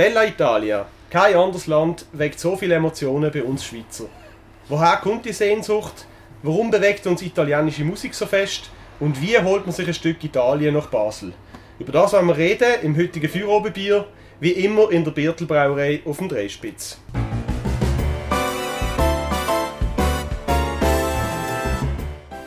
[0.00, 0.86] Bella Italia.
[1.10, 4.06] Kein anderes Land weckt so viele Emotionen bei uns Schweizer.
[4.66, 6.06] Woher kommt die Sehnsucht?
[6.42, 8.70] Warum bewegt uns italienische Musik so fest?
[8.98, 11.34] Und wie holt man sich ein Stück Italien nach Basel?
[11.78, 14.06] Über das wollen wir reden im heutigen Feuerobenbier,
[14.40, 16.98] wie immer in der Birtelbrauerei auf dem Dreispitz.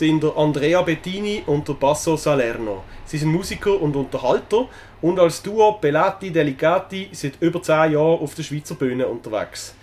[0.00, 2.84] sind der Andrea Bettini und der Basso Salerno.
[3.04, 4.66] Sie sind Musiker und Unterhalter
[5.02, 9.74] und als Duo Pelati Delicati seit über 10 Jahren auf der Schweizer Bühne unterwegs.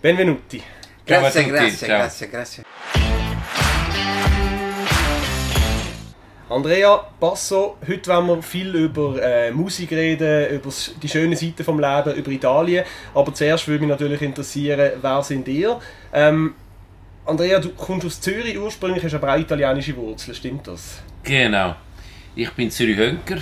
[0.00, 0.62] Benvenuti.
[1.04, 2.62] Grazie, grazie, grazie, grazie.
[6.48, 10.70] Andrea Basso, heute wollen wir viel über äh, Musik reden, über
[11.02, 12.84] die schönen Seiten vom Leben, über Italien.
[13.12, 15.80] Aber zuerst würde mich natürlich interessieren, wer sind ihr?
[16.12, 16.54] Ähm,
[17.26, 21.00] Andrea, du kommst aus Zürich ursprünglich, hast aber auch italienische Wurzeln, stimmt das?
[21.22, 21.74] Genau.
[22.36, 23.38] Ich bin Zürich Hönker.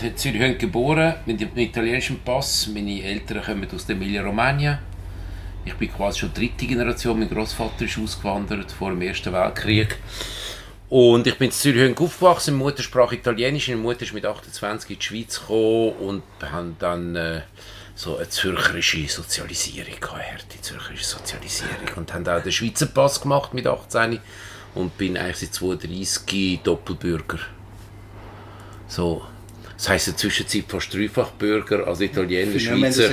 [0.00, 2.68] In Zürich Hönker geboren, mit dem italienischen Pass.
[2.72, 4.78] Meine Eltern kommen aus der Emilia-Romagna.
[5.64, 7.18] Ich bin quasi schon dritte Generation.
[7.18, 9.98] Mein Großvater ist ausgewandert vor dem Ersten Weltkrieg.
[10.88, 14.96] Und ich bin in Zürich aufgewachsen, Mutter sprach Italienisch, meine Mutter ist mit 28 in
[14.96, 17.40] die Schweiz gekommen und haben dann äh,
[18.00, 23.52] so eine zürcherische Sozialisierung gehabt, die zürcherische Sozialisierung und haben auch den Schweizer Pass gemacht
[23.52, 24.20] mit 18
[24.74, 27.40] und bin eigentlich seit 32 Doppelbürger.
[28.88, 29.26] So,
[29.80, 33.08] das heisst in der Zwischenzeit fast Dreifachbürger, also Italiener, Schweizer.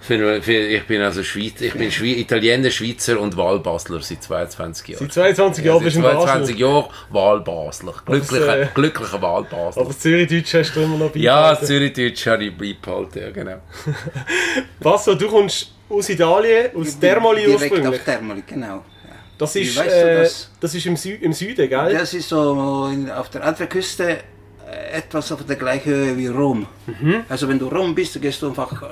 [0.00, 4.88] Für, für, ich bin also Schweiz, ich bin Schwe Italiener, Schweizer und Wahlbasler seit 22
[4.88, 5.10] Jahren.
[5.10, 7.94] Seit 22 Jahren bist du Seit 22 Jahren Wahlbasler.
[8.06, 9.82] Glücklicher, äh, glücklicher Wahlbasler.
[9.82, 11.60] Aber das Zürich-Deutsch hast du immer noch Ja, beibehalten.
[11.60, 13.56] das Zürich-Deutsch habe ich beibehalten, ja genau.
[14.78, 18.00] Basso, du kommst aus Italien, aus Termoli Direkt ursprünglich.
[18.00, 18.84] auf Termoli, genau.
[19.38, 20.50] Das ist, weißt du äh, das?
[20.60, 21.94] das ist im, Sü im Süden, gell?
[21.98, 24.16] Das ist so in, auf der Adriaküste äh,
[24.92, 26.66] etwas auf der gleichen Höhe wie Rom.
[26.86, 27.24] Mhm.
[27.28, 28.86] Also wenn du Rom bist, gehst du einfach äh,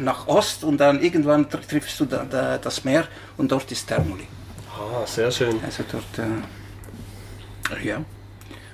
[0.00, 3.04] nach Ost und dann irgendwann tr- triffst du da, da, das Meer
[3.36, 4.26] und dort ist Termoli.
[4.78, 5.56] Ah, sehr schön.
[5.64, 8.04] Also dort, äh, ja.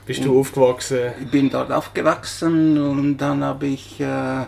[0.05, 0.99] Bist du aufgewachsen?
[1.21, 4.43] Ich bin dort aufgewachsen und dann habe ich äh,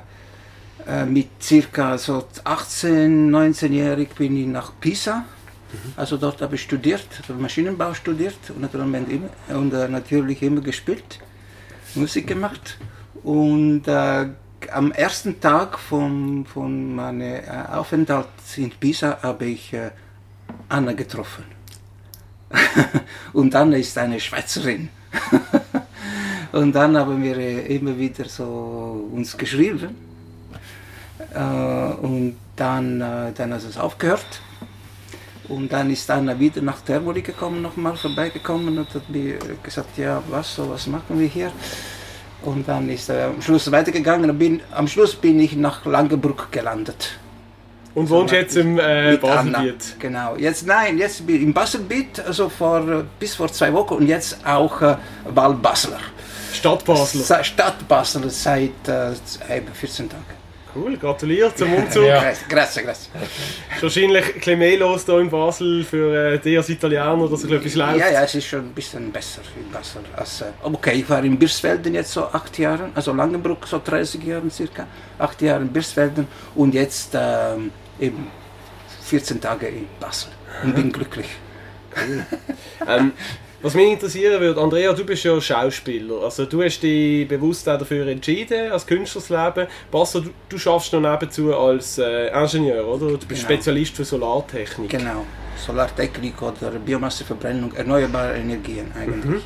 [0.87, 5.25] äh, mit circa so 18, 19-jährig bin ich nach Pisa.
[5.97, 11.19] Also dort habe ich studiert, Maschinenbau studiert und natürlich und, äh, natürlich immer gespielt,
[11.97, 12.79] Musik gemacht.
[13.23, 14.27] Und äh,
[14.73, 19.91] am ersten Tag von, von meinem äh, Aufenthalt in Pisa habe ich äh,
[20.69, 21.45] Anna getroffen.
[23.33, 24.89] und Anna ist eine Schweizerin.
[26.55, 29.97] Und dann haben wir äh, immer wieder so uns geschrieben.
[31.35, 34.41] Äh, und dann, äh, dann hat es aufgehört.
[35.49, 40.23] Und dann ist Anna wieder nach Termoli gekommen, nochmal vorbeigekommen und hat mir gesagt, ja,
[40.31, 41.53] was, so, was machen wir hier?
[42.43, 46.51] Und dann ist er am Schluss weitergegangen und bin, am Schluss bin ich nach Langenbruck
[46.51, 47.19] gelandet.
[47.95, 49.17] Und wohnst jetzt im äh.
[49.19, 49.97] Baselbiet?
[50.01, 50.35] Genau.
[50.37, 54.39] Jetzt nein, jetzt bin ich im Baselbiet, also vor, bis vor zwei Wochen und jetzt
[54.45, 54.97] auch äh,
[55.33, 56.01] Wahlbasler.
[56.53, 57.21] Stadt Basel.
[57.21, 59.11] Se- Stadt Basel seit äh,
[59.57, 60.25] eben 14 Tagen.
[60.75, 62.05] Cool, gratuliert zum Umzug.
[62.05, 62.33] Ja.
[62.49, 63.11] Grazie, grazie.
[63.77, 67.45] Ist wahrscheinlich ein bisschen mehr los hier in Basel für äh, dich als Italiener, dass
[67.45, 67.99] etwas läuft.
[67.99, 70.03] Ja, ja, es ist schon ein bisschen besser in Basel.
[70.17, 74.25] Als, äh, okay, ich war in Birsfelden jetzt so acht Jahre, also Langenbruck so 30
[74.25, 74.87] Jahre circa,
[75.19, 76.27] acht Jahre in Birsfelden
[76.57, 77.71] und jetzt ähm,
[78.01, 78.27] eben
[79.05, 80.31] 14 Tage in Basel
[80.65, 81.29] und bin glücklich.
[82.89, 83.13] Ähm,
[83.65, 86.23] was mich interessieren würde, Andrea, du bist ja Schauspieler.
[86.23, 89.67] Also du hast dich bewusst auch dafür entschieden, als Künstlersleben.
[89.91, 93.07] Basso, du, du schaffst noch nebenzu als äh, Ingenieur, oder?
[93.07, 93.55] Du bist Genau.
[93.55, 94.91] Spezialist für Solartechnik.
[94.91, 95.25] Genau,
[95.57, 99.45] Solartechnik oder Biomasseverbrennung, erneuerbare Energien eigentlich.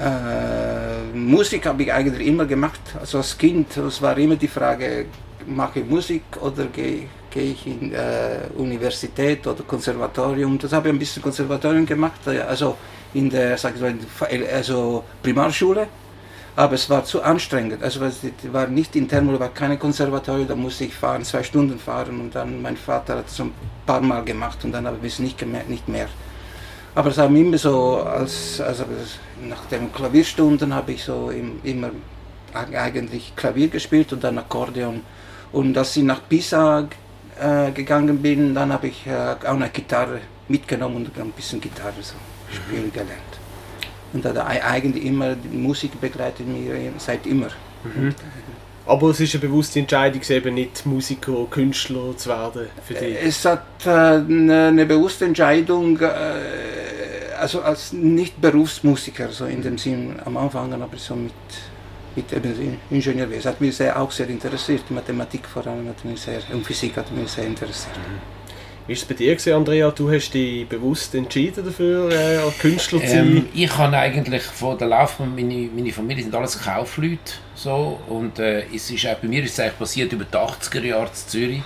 [0.00, 2.80] Äh, Musik habe ich eigentlich immer gemacht.
[2.98, 5.06] Also als Kind, es war immer die Frage,
[5.46, 10.58] mache ich Musik oder gehe gehe ich in äh, Universität oder Konservatorium.
[10.58, 12.76] Das habe ich ein bisschen Konservatorium gemacht, also
[13.14, 13.94] in der sag ich mal,
[14.52, 15.88] also Primarschule.
[16.56, 17.82] Aber es war zu anstrengend.
[17.82, 18.18] Also es
[18.52, 22.34] war nicht in Termoli, war keine Konservatorium, da musste ich fahren, zwei Stunden fahren und
[22.34, 23.52] dann mein Vater hat es ein
[23.86, 26.08] paar Mal gemacht und dann habe ich es nicht, gemer- nicht mehr.
[26.94, 28.84] Aber es haben immer so, als, also
[29.48, 31.90] nach den Klavierstunden habe ich so im, immer
[32.52, 35.02] eigentlich Klavier gespielt und dann Akkordeon.
[35.52, 36.88] Und als ich nach Pisa
[37.40, 40.18] äh, gegangen bin, dann habe ich äh, auch eine Gitarre
[40.48, 42.16] mitgenommen und ein bisschen Gitarre so
[42.52, 43.40] spielen gelernt.
[44.12, 46.68] Und dann eigentlich immer die Musik begleitet mich
[46.98, 47.48] seit immer.
[47.84, 48.14] Mhm.
[48.86, 53.16] Aber es ist eine bewusste Entscheidung, eben nicht Musiker, Künstler zu werden für dich.
[53.22, 56.08] Es hat äh, eine, eine, bewusste Entscheidung, äh,
[57.38, 61.32] also als nicht Berufsmusiker, so in dem Sinn am Anfang, aber so mit,
[62.16, 63.38] mit eben Ingenieurwesen.
[63.38, 66.96] Es hat mich sehr, auch sehr interessiert, Mathematik vor allem hat mich sehr, und Physik
[66.96, 67.96] hat mich sehr interessiert.
[67.96, 68.39] Mhm.
[68.90, 69.88] Ist es bei dir gewesen, Andrea?
[69.92, 73.06] Du hast dich bewusst entschieden dafür, äh, Künstler zu?
[73.06, 77.34] Ähm, ich habe eigentlich von der Laufbahn, meine, meine Familie sind alles Kaufleute.
[77.54, 80.82] So, und äh, es ist auch, bei mir ist es eigentlich passiert über die 80er
[80.82, 81.62] Jahre in Zürich.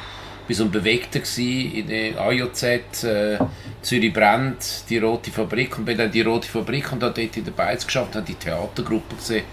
[0.46, 3.38] Ich war so ein Bewegter in der AJZ, äh,
[3.80, 5.78] Zürich brennt, die Rote Fabrik.
[5.78, 8.34] Und bin dann die Rote Fabrik und habe dort in der Beiz geschafft, habe die
[8.34, 9.44] Theatergruppe gesehen,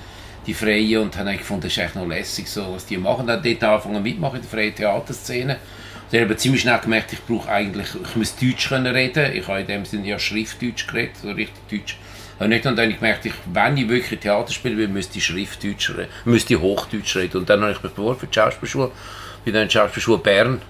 [0.46, 3.28] die Freie, und habe gefunden, das ist eigentlich noch lässig, so, was die machen.
[3.28, 5.56] Dann dort angefangen mitmachen in der freien Theaterszene.
[6.12, 9.34] Dann habe ich ziemlich schnell gemerkt, ich brauche eigentlich, ich muss Deutsch können reden.
[9.34, 11.98] Ich habe in dem Sinne ja Schriftdeutsch geredet, so richtig Deutsch.
[12.38, 16.10] Und dann habe ich gemerkt, wenn ich wirklich Theater spielen will, müsste ich Schriftdeutsch reden,
[16.26, 17.38] müsste ich Hochdeutsch reden.
[17.38, 18.92] Und dann habe ich mich beworben für die Schauspielschule,
[19.46, 20.62] bin dann in die Schauspielschule Bern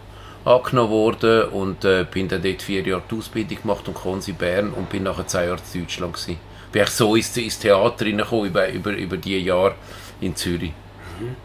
[0.45, 4.71] angenommen worden und äh, bin dann dort vier Jahre die Ausbildung gemacht und Konsi Bern
[4.71, 6.39] und bin nachher zwei Jahre in Deutschland gewesen.
[6.71, 9.75] Bin ich so ins, ins Theater reingekommen über, über, über die Jahre
[10.19, 10.73] in Zürich.
[11.19, 11.35] Mhm.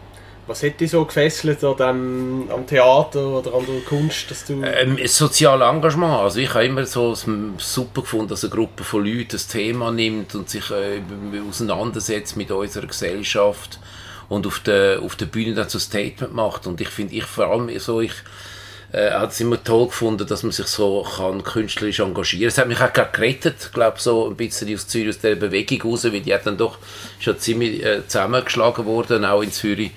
[0.47, 4.63] Was hat dich so gefesselt an dem, am Theater oder an der Kunst, dass du...
[4.63, 6.21] Ähm, soziales Engagement.
[6.21, 10.35] Also ich habe immer so super gefunden, dass eine Gruppe von Leuten das Thema nimmt
[10.35, 11.01] und sich äh,
[11.49, 13.79] auseinandersetzt mit unserer Gesellschaft
[14.29, 16.65] und auf der, auf der Bühne dann so ein Statement macht.
[16.65, 18.13] Und ich finde, ich vor allem so, ich
[18.93, 22.47] äh, hat es immer toll gefunden, dass man sich so kann künstlerisch engagieren.
[22.47, 25.91] Es hat mich auch gerade gerettet, glaube so ein bisschen aus Zürich aus der Bewegung
[25.91, 26.77] raus, weil die hat dann doch
[27.19, 29.91] schon ziemlich äh, zusammengeschlagen worden, auch in Zürich.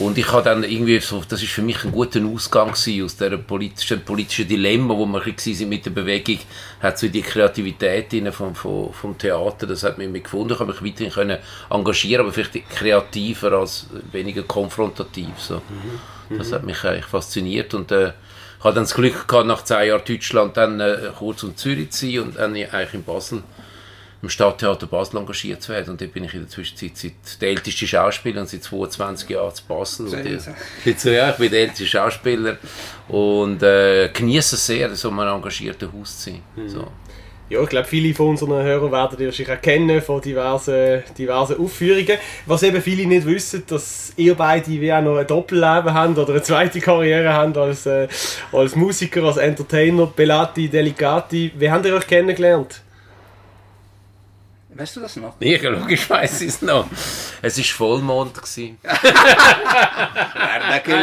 [0.00, 3.16] Und ich habe dann irgendwie so, das ist für mich ein guter Ausgang gewesen, aus
[3.16, 6.38] der politischen, politischen Dilemma, wo wir sind mit der Bewegung,
[6.80, 10.82] hat so die Kreativität vom, vom, vom Theater, das hat mich gefunden, ich habe mich
[10.82, 11.38] weiterhin können
[11.68, 15.56] engagieren, aber vielleicht kreativer als weniger konfrontativ, so.
[15.56, 16.38] Mhm.
[16.38, 18.12] Das hat mich eigentlich fasziniert und äh,
[18.58, 21.90] ich hatte dann das Glück gehabt, nach zehn Jahren Deutschland dann äh, kurz um Zürich
[21.90, 23.42] zu sein und dann eigentlich in Basel
[24.22, 25.90] im Stadttheater Basel engagiert zu werden.
[25.90, 29.54] Und dort bin ich in der Zwischenzeit seit der älteste Schauspieler und seit 22 Jahren
[29.54, 30.06] zu Basel.
[30.08, 32.58] Und ich, ja, ich bin der älteste Schauspieler
[33.08, 36.42] und äh, genieße es sehr, so einem engagierten Haus zu sein.
[36.56, 36.68] Mhm.
[36.68, 36.88] So.
[37.50, 41.58] Ja, ich glaube, viele von unseren Hörern werden dich wahrscheinlich auch kennen von diversen, diversen
[41.58, 42.16] Aufführungen.
[42.46, 46.30] Was eben viele nicht wissen, dass ihr beide wie auch noch ein Doppelleben haben oder
[46.30, 48.06] eine zweite Karriere haben als, äh,
[48.52, 51.50] als Musiker, als Entertainer, Belati, Delicati.
[51.56, 52.82] Wie habt ihr euch kennengelernt?
[54.80, 55.34] Weißt du das noch?
[55.40, 56.86] Ja, logisch weiß ich es noch.
[57.42, 58.32] Es war Vollmond.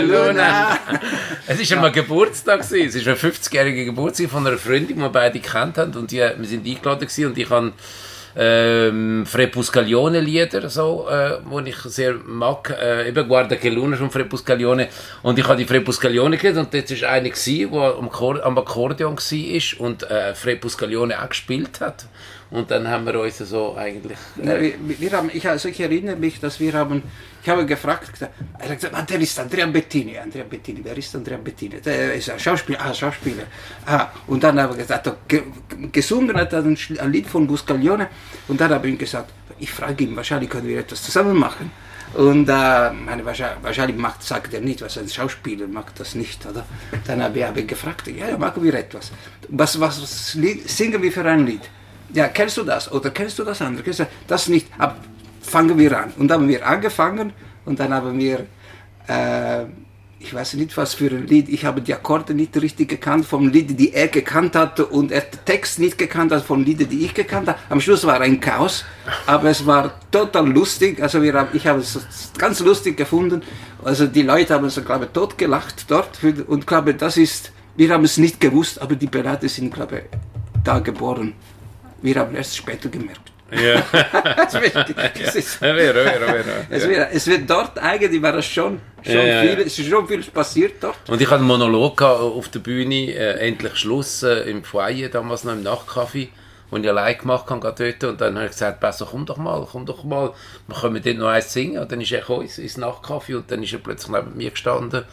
[0.01, 0.79] Luna.
[1.47, 2.62] es war einmal Geburtstag.
[2.62, 5.94] Es war ein 50-jähriger Geburtstag von einer Freundin, die wir beide kennt haben.
[5.94, 7.74] Und die, wir sind eingeladen und ich habe
[8.35, 14.12] ähm, Frepuscaglione Lieder, so, äh, wo ich sehr mag, äh, eben Guarda che Luna von
[14.12, 14.89] Frepuscaglione
[15.23, 18.09] und ich habe die Frepuscaglione gelesen und das war eine der am,
[18.44, 22.06] am Akkordeon war und äh, Frepuscaglione auch gespielt hat
[22.49, 24.17] und dann haben wir uns so eigentlich...
[24.41, 27.03] Äh wir, wir, haben, ich, also ich erinnere mich, dass wir haben,
[27.44, 31.38] ich habe gefragt, er hat gesagt, der ist Andrea Bettini, Andrea Bettini, wer ist Andrea
[31.38, 31.81] Bettini?
[31.81, 33.44] Der ist ein Schauspieler, ah, Schauspieler.
[33.85, 35.17] Ah, und dann habe ich gesagt, er
[35.91, 38.07] gesungen hat ein, ein Lied von Buscaglione
[38.47, 41.71] und dann habe ich ihm gesagt, ich frage ihn, wahrscheinlich können wir etwas zusammen machen.
[42.13, 46.66] Und äh, meine, wahrscheinlich, macht, sagt er nicht, was ein Schauspieler macht das nicht, oder?
[47.06, 49.11] Dann habe ich gefragt, ja, machen wir etwas.
[49.49, 51.61] Was, was, was singen wir für ein Lied?
[52.14, 53.83] Ja, kennst du das oder kennst du das andere?
[53.83, 54.68] Kennst du das nicht?
[54.78, 54.97] Ab,
[55.42, 56.14] fangen wir an.
[56.18, 57.33] Und dann haben wir angefangen
[57.66, 58.45] und dann haben wir,
[59.07, 59.66] äh,
[60.19, 63.49] ich weiß nicht was für ein Lied, ich habe die Akkorde nicht richtig gekannt vom
[63.49, 67.06] Lied, die er gekannt hatte und er den Text nicht gekannt hat vom Lied, die
[67.06, 67.59] ich gekannt habe.
[67.69, 68.83] Am Schluss war ein Chaos,
[69.26, 71.02] aber es war total lustig.
[71.02, 71.99] Also wir haben, ich habe es
[72.37, 73.42] ganz lustig gefunden.
[73.83, 77.94] Also die Leute haben so, glaube ich, tot gelacht dort und glaube, das ist, wir
[77.94, 80.18] haben es nicht gewusst, aber die Berater sind, glaube ich,
[80.64, 81.35] da geboren.
[82.01, 83.31] Wir haben erst später gemerkt.
[83.51, 83.81] Ja.
[84.47, 84.75] es, wird,
[85.19, 89.80] es, ist, es, wird, es wird dort eigentlich war es schon, schon ja, viel, es
[89.80, 91.09] ist schon viel passiert dort.
[91.09, 95.45] Und ich hatte einen Monolog auf der Bühne, äh, endlich Schluss äh, im Foyer, damals
[95.45, 96.27] noch im Nachtcafé,
[96.71, 98.04] den ich allein gemacht habe dort.
[98.04, 100.33] Und dann habe ich gesagt, besser komm doch mal, komm doch mal,
[100.68, 101.81] wir können dort noch eins singen.
[101.81, 105.06] Und dann ist er gekommen ins Nachtcafé und dann ist er plötzlich neben mir gestanden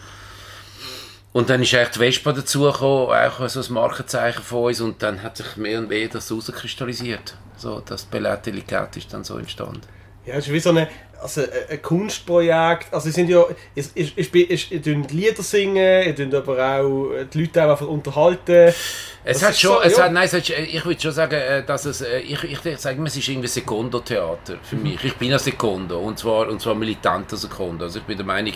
[1.34, 4.80] und dann ist eigentlich die Vespa dazugekommen, auch so ein Markenzeichen von uns.
[4.80, 7.34] Und dann hat sich mehr und mehr das herauskristallisiert.
[7.56, 9.80] So, das Bellet Delicat ist dann so entstanden.
[10.24, 10.88] Ja, es ist wie so eine,
[11.20, 12.94] also ein, ein Kunstprojekt.
[12.94, 16.56] Also, es sind ja, es, es, es, es, ihr tut Lieder singen, ihr tut aber
[16.56, 18.72] auch die Leute auch einfach unterhalten.
[19.24, 20.04] Es Das hat schon, so, es ja.
[20.04, 22.96] hat, nein, es hat, ich würde schon sagen, äh, dass es, äh, ich, ich sage
[22.96, 25.02] immer, es ist irgendwie Sekundotheater für mich.
[25.02, 27.86] Ich bin ein Sekundo und zwar, und zwar militanter Sekundo.
[27.86, 28.54] Also ich bin der Meinung,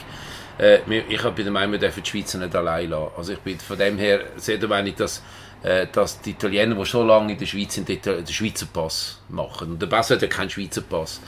[0.58, 3.12] äh, ich bin der Meinung, wir dürfen die Schweizer nicht allein lassen.
[3.16, 5.22] Also ich bin von dem her sehr der Meinung, dass,
[5.62, 9.72] äh, dass die Italiener, die schon lange in der Schweiz sind, den Schweizer Pass machen.
[9.72, 11.20] Und der Pass hat ja keinen Schweizer Pass.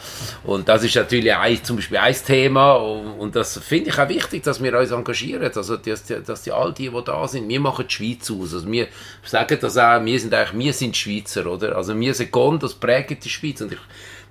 [0.42, 4.42] Und das ist natürlich ein, zum Beispiel ein Thema und, das finde ich auch wichtig,
[4.42, 5.52] dass wir uns engagieren.
[5.54, 8.54] Also dass die, dass die all die, die da sind, wir machen die Schweiz aus.
[8.54, 8.88] Also wir
[9.22, 11.76] sagen das auch, wir sind eigentlich, wir sind Schweizer, oder?
[11.76, 13.60] Also wir Sekunden, das prägen die Schweiz.
[13.60, 13.78] Und ich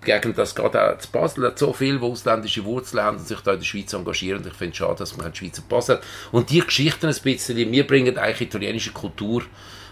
[0.01, 3.39] begegnet das gerade auch zu Basel, hat so viele, die ausländische Wurzeln haben und sich
[3.41, 4.41] da in der Schweiz engagieren.
[4.41, 6.01] Und ich finde es schade, dass man keinen Schweizer Pass hat.
[6.31, 9.43] Und die Geschichten ein bisschen, wir bringen eigentlich italienische Kultur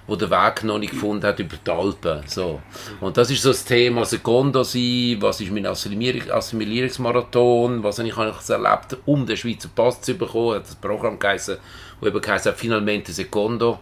[0.07, 2.21] wo der Weg noch nicht gefunden hat über die Alpen.
[2.27, 2.61] So.
[3.01, 8.07] Und das ist so das Thema Secondo sein, was ist mein Assimilierung- Assimilierungsmarathon, was habe
[8.07, 11.57] ich eigentlich erlebt, um den Schweizer Pass zu bekommen, hat das Programm geheißen,
[11.99, 13.79] wo eben geheißen Finalmente Secondo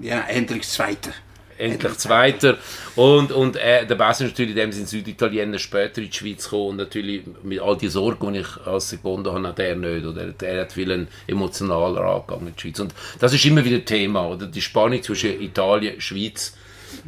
[0.00, 1.10] Ja, endlich Zweiter.
[1.58, 2.58] Endlich Zweiter.
[2.94, 6.44] Und, und äh, der Bass ist natürlich in dem Sinne Süditaliener später in die Schweiz
[6.44, 10.06] gekommen und natürlich mit all die Sorgen, die ich als Sekunde habe, hat er nicht.
[10.06, 12.80] Oder er hat viel emotionaler angegangen in die Schweiz.
[12.80, 14.46] Und das ist immer wieder Thema, oder?
[14.46, 16.56] Die Spannung zwischen Italien und Schweiz.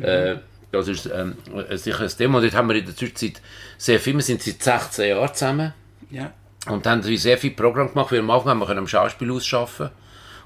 [0.00, 0.36] Äh,
[0.70, 1.36] das ist ähm,
[1.72, 2.38] sicher ein Thema.
[2.38, 3.40] Und dort haben wir in der Zwischenzeit
[3.78, 5.74] sehr viel, wir sind seit 16 Jahren zusammen.
[6.10, 6.32] Ja.
[6.66, 8.12] Und haben sehr viel Programm gemacht.
[8.12, 9.90] Wir am Anfang haben wir können am Schauspielhaus arbeiten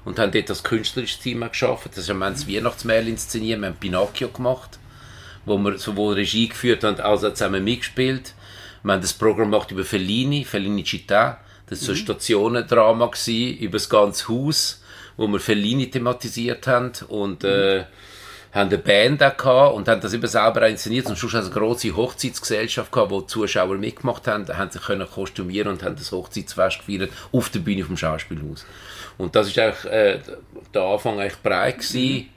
[0.05, 1.91] und haben dort das künstlerische Team geschaffen.
[1.93, 4.79] Das haben wir das Weihnachtsmärchen inszeniert, wir haben Pinocchio gemacht,
[5.45, 8.33] wo wir sowohl Regie geführt haben, als auch zusammen mitgespielt.
[8.83, 11.37] Wir haben das Programm gemacht über Fellini, Fellini Città.
[11.67, 14.83] Das war so ein Stationendrama gewesen, über das ganze Haus,
[15.15, 17.85] wo wir Fellini thematisiert haben und äh,
[18.53, 21.07] haben eine Band auch gehabt und haben das eben selber inszeniert.
[21.07, 25.71] Und schlussendlich eine grosse Hochzeitsgesellschaft gehabt, wo die Zuschauer mitgemacht haben, haben sich können kostümieren
[25.71, 28.65] und haben das Hochzeitsfest gefeiert auf der Bühne vom Schauspielhaus.
[29.17, 30.19] Und das ist eigentlich äh,
[30.73, 32.29] der Anfang eigentlich breit gewesen.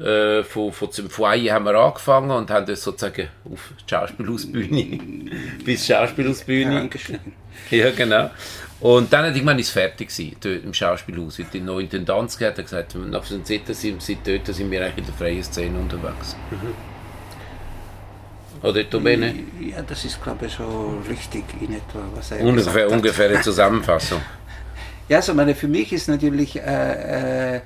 [0.00, 4.98] Äh, von, von dem Foyer haben wir angefangen und haben das sozusagen auf die Schauspielhausbühne
[5.64, 6.80] bis Schauspielhausbühne.
[6.80, 7.32] Angestiegen.
[7.70, 8.30] Ja, genau.
[8.80, 11.38] Und dann hat irgendwann ist fertig gewesen, dort im Schauspielhaus.
[11.38, 14.82] Weil die neue Intendanz gehabt hat gesagt, nach so Zeit sind, seit dort sind wir
[14.82, 16.34] eigentlich in der freien Szene unterwegs.
[18.62, 19.34] Oder Tomene?
[19.60, 22.96] Ja, das ist, glaube ich, so richtig in etwa, was er Ungefähr, gesagt hat.
[22.98, 24.20] ungefähr eine Zusammenfassung.
[25.06, 27.60] Ja, so meine, für mich ist natürlich, äh, äh,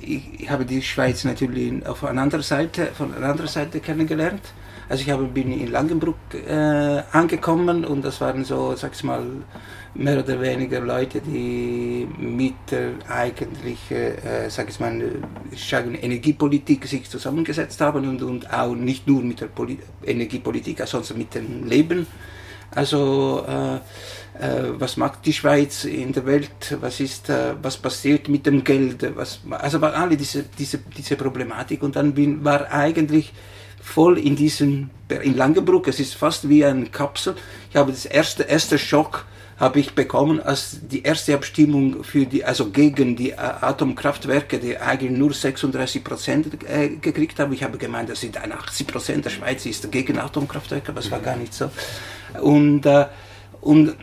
[0.00, 4.40] ich, ich habe die Schweiz natürlich auf einer anderen Seite, von einer anderen Seite kennengelernt.
[4.88, 9.22] Also ich habe, bin in Langenbruck äh, angekommen und das waren so, sag's mal,
[9.92, 14.98] mehr oder weniger Leute, die mit der eigentlich, äh, sag ich mal,
[15.50, 21.18] ich Energiepolitik sich zusammengesetzt haben und, und auch nicht nur mit der Poli Energiepolitik, sondern
[21.18, 22.06] mit dem Leben.
[22.70, 23.80] Also äh,
[24.78, 26.76] was macht die Schweiz in der Welt?
[26.80, 29.06] Was ist, äh, was passiert mit dem Geld?
[29.16, 33.32] Was, also war alle diese, diese, diese Problematik und dann bin, war eigentlich
[33.80, 34.90] voll in diesem,
[35.22, 37.36] in Langenbruck, es ist fast wie eine Kapsel.
[37.70, 39.24] Ich habe das erste, erste Schock
[39.58, 44.76] habe ich bekommen, als die erste Abstimmung für die, also gegen die äh, Atomkraftwerke, die
[44.76, 47.52] eigentlich nur 36 Prozent äh, gekriegt haben.
[47.54, 51.20] Ich habe gemeint, das sind 80 Prozent der Schweiz ist gegen Atomkraftwerke, aber es war
[51.20, 51.70] gar nicht so.
[52.40, 53.06] Und, äh,
[53.62, 53.96] und,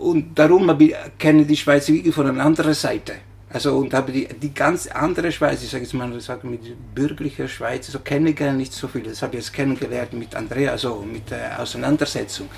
[0.00, 3.14] und darum habe ich, kenne die Schweiz wirklich von einer anderen Seite.
[3.52, 6.60] Also und habe die, die ganz andere Schweiz, ich sage jetzt mal, ich sage mit
[6.94, 9.02] bürgerlicher Schweiz, so kenne ich gar nicht so viel.
[9.02, 12.48] Das habe ich jetzt kennengelernt mit Andrea, also mit der Auseinandersetzung.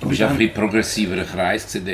[0.00, 1.86] Du bist auch ein bisschen progressiverer Kreis dort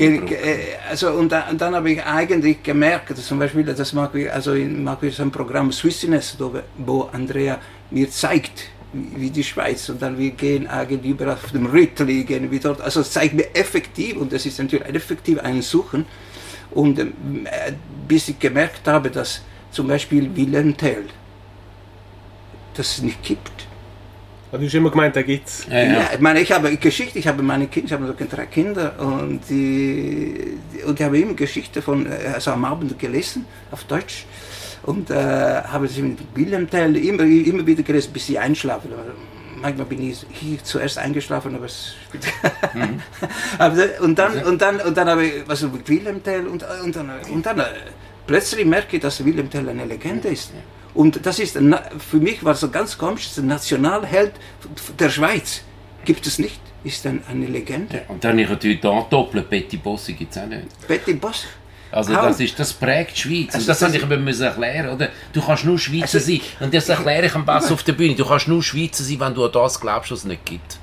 [0.00, 0.58] in ge- äh,
[0.88, 4.30] Also, und, dann, und dann habe ich eigentlich gemerkt, dass zum Beispiel, das mag ich,
[4.32, 6.36] also in- mag ich so ein Programm Swissiness,
[6.78, 7.58] wo Andrea
[7.90, 12.24] mir zeigt, wie wie die Schweiz, und dann wir gehen eigentlich überall auf dem Rüttli,
[12.24, 16.06] gehen wir dort, also es zeigt mir effektiv, und das ist natürlich effektiv ein Suchen,
[16.70, 17.12] und ähm,
[17.44, 17.72] äh,
[18.08, 21.04] bis ich gemerkt habe, dass zum Beispiel Wilhelm Tell,
[22.74, 23.66] das es nicht gibt.
[24.52, 25.66] Du hast immer gemeint, da gibt's.
[25.68, 25.92] Ja, ja.
[25.92, 28.94] Ja, ich meine, ich habe Geschichte, ich habe meine Kinder, ich habe sogar drei Kinder
[28.98, 34.24] und die, und die haben immer Geschichte von, äh, also am Abend gelesen, auf Deutsch.
[34.86, 38.90] Und äh, habe sie mit Wilhelm Tell immer, immer wieder gelesen, bis sie einschlafen.
[39.60, 42.26] Manchmal bin ich hier zuerst eingeschlafen, aber es spielt
[43.58, 46.94] aber, und dann und dann und dann habe ich was mit Wilhelm Tell und, und
[46.94, 47.64] dann und dann äh,
[48.26, 50.52] plötzlich merke ich, dass Wilhelm Tell eine Legende ist.
[50.94, 51.58] Und das ist
[51.98, 54.32] für mich war so ganz komisch, ein Nationalheld
[54.98, 55.62] der Schweiz.
[56.04, 56.60] Gibt es nicht?
[56.84, 58.02] Ist dann eine Legende.
[58.08, 60.86] Und dann ich natürlich da doppelt, Betty Bossi gibt es auch nicht.
[60.86, 61.44] Betty Boss.
[61.92, 62.26] Also How?
[62.26, 63.54] das, ist, das prägt die Schweiz.
[63.54, 65.08] Also und das, das habe ich eben müssen erklären, oder?
[65.32, 66.40] Du kannst nur Schweizer Also- sein.
[66.60, 68.14] Und das erkläre ich am besten auf der Bühne.
[68.14, 70.78] Du kannst nur Schweizer sein, wenn du an das glaubst, was es nicht gibt.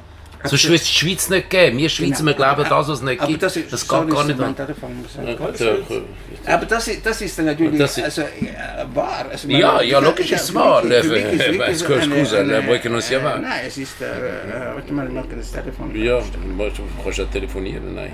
[0.46, 1.78] Sonst würde es die Schweiz nicht geben.
[1.78, 2.26] Wir Schweizer, Genau.
[2.28, 3.44] wir glauben das, was es nicht Aber gibt.
[3.44, 4.40] das, Das, ist, geht sorry, gar nicht
[6.46, 8.28] Aber das, ist- das ist dann natürlich Das ist- also, äh,
[8.94, 9.26] wahr.
[9.32, 10.84] Also, Ja, ja, logisch ist es wahr.
[10.84, 12.06] Ist Äh, es scusa,
[12.68, 13.40] vuoi che non sia äh, wahr?
[13.40, 15.96] Nein, es ist, äh, äh, warte mal, ich mache das Telefon.
[15.96, 18.12] Ja, du kannst ja telefonieren, nein.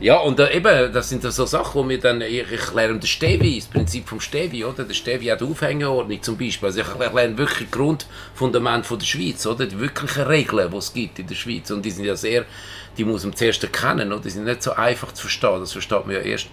[0.00, 3.06] Ja, und äh, eben, das sind so Sachen, wo wir dann, ich, ich erkläre den
[3.06, 4.84] Stevi, das Prinzip vom Stevi, oder?
[4.84, 6.66] Der Stevi hat Aufhängeordnung zum Beispiel.
[6.68, 9.66] Also ich erkläre wirklich Grundfundament von der Schweiz, oder?
[9.66, 11.70] Die wirklichen Regeln, die es gibt in der Schweiz.
[11.70, 12.44] Und die sind ja sehr,
[12.96, 14.22] die muss man zuerst erkennen, oder?
[14.22, 15.60] Die sind nicht so einfach zu verstehen.
[15.60, 16.46] Das versteht man ja erst,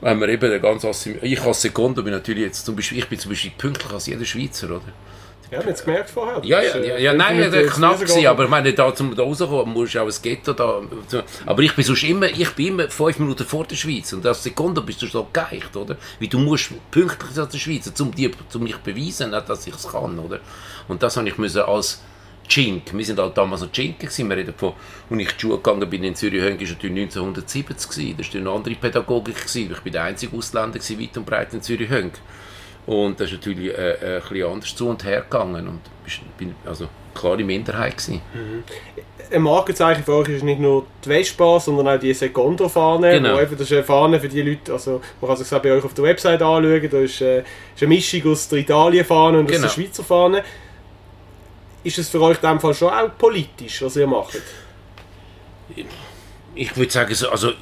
[0.00, 3.08] wenn man eben der ganz assim- ich als Sekunde bin natürlich jetzt zum Beispiel, ich
[3.08, 4.82] bin zum Beispiel pünktlich als jeder Schweizer, oder?
[5.52, 6.40] Ja, haben es gemerkt vorher.
[6.44, 8.94] Ja, ist, ja, äh, ja, ja nein, der jetzt knapp gewesen, aber ich meine, da
[8.94, 10.80] zum da rauskommen, musst du auch ein Ghetto da.
[11.44, 14.42] Aber ich bin sonst immer, ich bin immer fünf Minuten vor der Schweiz und als
[14.42, 15.98] Sekunde bist du so geeicht, oder?
[16.18, 19.74] Weil du musst pünktlich sein als der Schweizer, um dir, um mich beweisen, dass ich
[19.74, 20.40] es kann, oder?
[20.88, 22.00] Und das habe ich müssen als
[22.48, 24.72] Chink, wir sind halt damals noch Chinken gewesen, wir reden von,
[25.10, 28.50] als ich die Schule gegangen bin in Zürich, ist natürlich 1970 gewesen, das war eine
[28.50, 32.12] andere Pädagogik gewesen, ich bin der einzige Ausländer gewesen, weit und breit in Zürich Höng.
[32.84, 35.80] Und das ist natürlich äh, äh, ein bisschen anders zu und her gegangen und
[36.36, 38.20] bin also klare Minderheit gewesen.
[39.32, 43.12] ein Markenzeichen für euch ist nicht nur die Vespa, sondern auch die Secondo-Fahne.
[43.12, 43.36] Genau.
[43.36, 45.84] Einfach, das ist eine Fahne für die Leute, also man kann sich auch bei euch
[45.84, 47.44] auf der Website anschauen, da ist, äh, ist
[47.80, 49.62] eine Mischung aus der Italien-Fahne und aus Genau.
[49.62, 50.42] der Schweizer Fahne.
[51.84, 54.40] Ist es für euch in dem Fall schon auch politisch, was ihr macht?
[56.54, 57.52] Ich würde sagen, so, also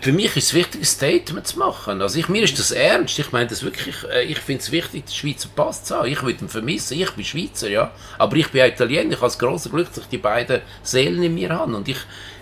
[0.00, 2.02] für mich ist es wichtig, ein Statement zu machen.
[2.02, 3.18] Also ich, mir ist das ernst.
[3.18, 6.08] Ich meine das wirklich, äh, ich finde es wichtig, den Schweizer Pass zu haben.
[6.08, 7.00] Ich würde ihn vermissen.
[7.00, 7.92] Ich bin Schweizer, ja.
[8.18, 9.10] Aber ich bin Italiener.
[9.10, 11.76] Ich habe das grosse Glück, dass ich die beiden Seelen in mir habe.
[11.76, 11.98] Und ich,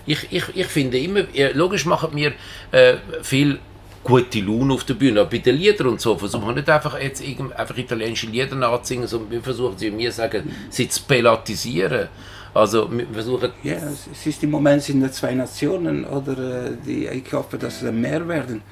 [0.07, 2.33] ich, ich, ich finde immer, äh, logisch machen wir
[2.73, 3.59] äh, viel
[4.07, 5.21] gute Laune auf der Bühne.
[5.21, 9.09] Aber bei den Liedern und so versuchen wir nicht einfach jetzt einfach italienische Lieder nachzusingen,
[9.09, 12.09] sondern wir versuchen sie, wir sagen, sie zu pelatisieren.
[12.55, 17.07] Also wir versuchen Ja, es ist im Moment sind es zwei Nationen oder äh, die,
[17.07, 18.63] ich hoffe, dass es mehr werden.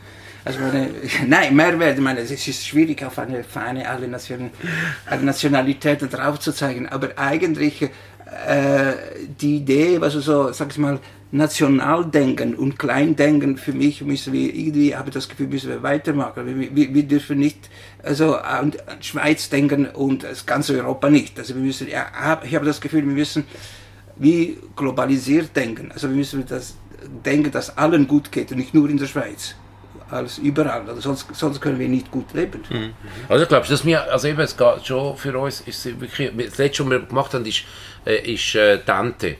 [0.44, 0.88] Also meine,
[1.26, 1.98] nein, mehr werden.
[1.98, 4.50] Ich meine, es ist schwierig auf eine Fahne alle, Nation,
[5.06, 6.08] alle Nationalitäten
[6.54, 7.90] zeigen, aber eigentlich
[9.40, 10.98] die Idee, was so, sag ich mal,
[11.34, 16.46] Nationaldenken und Kleindenken, für mich müssen wir irgendwie, habe das Gefühl, müssen wir weitermachen.
[16.46, 17.70] Wir, wir, wir dürfen nicht
[18.04, 21.36] also an, an Schweiz denken und das ganze Europa nicht.
[21.38, 22.06] Also wir müssen, ja,
[22.44, 23.44] ich habe das Gefühl, wir müssen
[24.16, 25.90] wie globalisiert denken.
[25.92, 26.76] Also wir müssen das
[27.24, 29.56] denken, dass allen gut geht und nicht nur in der Schweiz.
[30.10, 30.88] Alles überall.
[30.88, 32.62] Also sonst, sonst können wir nicht gut leben.
[33.28, 36.58] Also ich glaube, dass wir, also eben, es geht schon für uns, ist wirklich, das
[36.58, 37.64] letzte, was wir gemacht haben, ist, äh,
[38.06, 39.36] ist äh, Dante,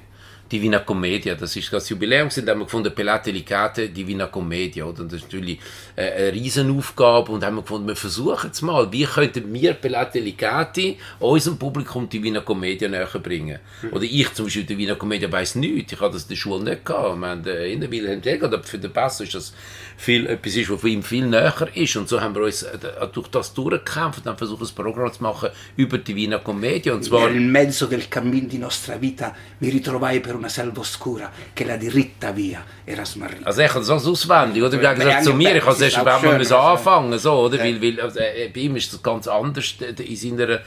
[0.54, 1.34] Divina Commedia.
[1.34, 5.02] Das ist das Jubiläum, sind haben wir gefunden, Pelate Delicate, Divina Commedia, oder?
[5.02, 5.58] Und das ist natürlich
[5.96, 10.20] äh, eine Riesenaufgabe und haben wir gefunden, wir versuchen es mal, wie könnten wir Pelate
[10.20, 13.58] Delicate unserem Publikum Divina Commedia näher bringen?
[13.90, 16.84] Oder ich zum Beispiel, Divina Commedia weiss nichts, ich habe das in der Schule nicht
[16.84, 17.18] gehabt.
[17.18, 19.52] Wir haben äh, in der Wilhelm aber für den Bass ist das
[19.96, 21.96] viel, etwas ist, was für ihn viel näher ist.
[21.96, 22.78] Und so haben wir uns äh,
[23.12, 26.94] durch das durchgekämpft und haben versucht, ein Programm zu machen über die Divina Commedia.
[26.94, 31.30] Und zwar, Nel mezzo del cammin di nostra vita mi ritrovai per una selva oscura
[31.54, 33.46] che la diritta via era smarrita.
[33.46, 34.74] also ich habe das alles auswendig, oder?
[34.76, 36.38] Im Ja, Gegensatz zu ja, mir, ich habe das es erst ist auch überhaupt mal
[36.38, 36.66] müssen also.
[36.68, 37.58] anfangen, so, oder?
[37.58, 40.60] Weil, weil also, äh, bei ihm ist das ganz anders äh, in seiner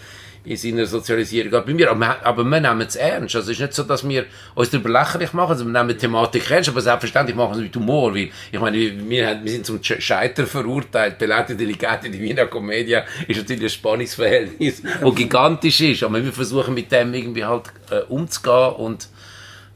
[0.43, 1.53] in seiner Sozialisierung.
[1.55, 3.35] Aber bei mir, aber, wir- aber wir nehmen es ernst.
[3.35, 5.97] Also es ist nicht so, dass wir uns darüber lächerlich machen, also wir nehmen die
[5.97, 9.65] Thematik ernst, aber selbstverständlich machen wir es mit Humor, weil, ich meine, wir, wir sind
[9.65, 11.17] zum Sch- Scheitern verurteilt.
[11.17, 16.89] Belate Delegate Divina Commedia ist natürlich ein Spannungsverhältnis, das gigantisch ist, aber wir versuchen mit
[16.93, 19.09] dem irgendwie halt äh, umzugehen und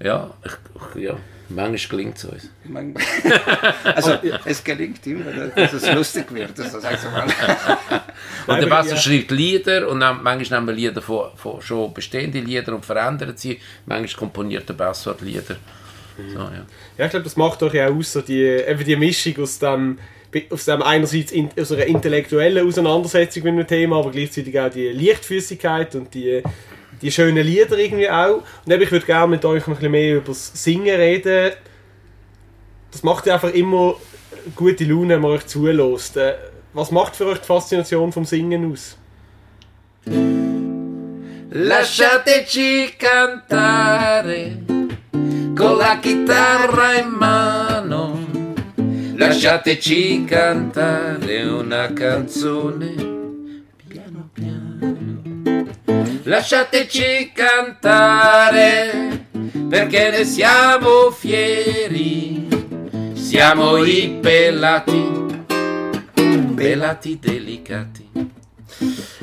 [0.04, 1.18] ja, ich, ja,
[1.50, 2.50] manchmal gelingt es uns.
[3.84, 6.60] Also es gelingt immer, dass es lustig wird.
[6.60, 7.28] Also, sag's mal.
[8.48, 8.98] Und der Basser ja.
[8.98, 13.34] schreibt Lieder und dann, manchmal nehmen wir Lieder von, von schon bestehenden Liedern und verändern
[13.36, 13.60] sie.
[13.86, 15.58] Manchmal komponiert der Basser die Lieder.
[16.34, 16.66] So, ja.
[16.98, 19.60] Ja, ich glaube, das macht euch ja auch aus, so die, eben die Mischung aus
[19.60, 19.98] dem,
[20.50, 24.90] aus dem einerseits in, aus einer intellektuellen Auseinandersetzung mit einem Thema, aber gleichzeitig auch die
[24.90, 26.42] Leichtfüßigkeit und die,
[27.02, 28.44] die schönen Lieder irgendwie auch.
[28.66, 31.52] Und eben, ich würde gerne mit euch ein bisschen mehr über das Singen reden.
[32.92, 33.96] Das macht ja einfach immer
[34.56, 36.18] gute Laune, wenn man euch zulässt.
[36.18, 36.36] Äh,
[36.74, 38.98] Was macht für euch die Faszination vom Singen aus?
[41.54, 44.58] Lasciateci cantare
[45.54, 48.26] con la chitarra in mano.
[49.18, 53.11] Lasciateci cantare una canzone
[56.32, 59.26] Lasciateci cantare
[59.68, 62.48] perché ne siamo fieri.
[63.12, 65.12] Siamo i pelati,
[66.56, 68.10] pelati delicati.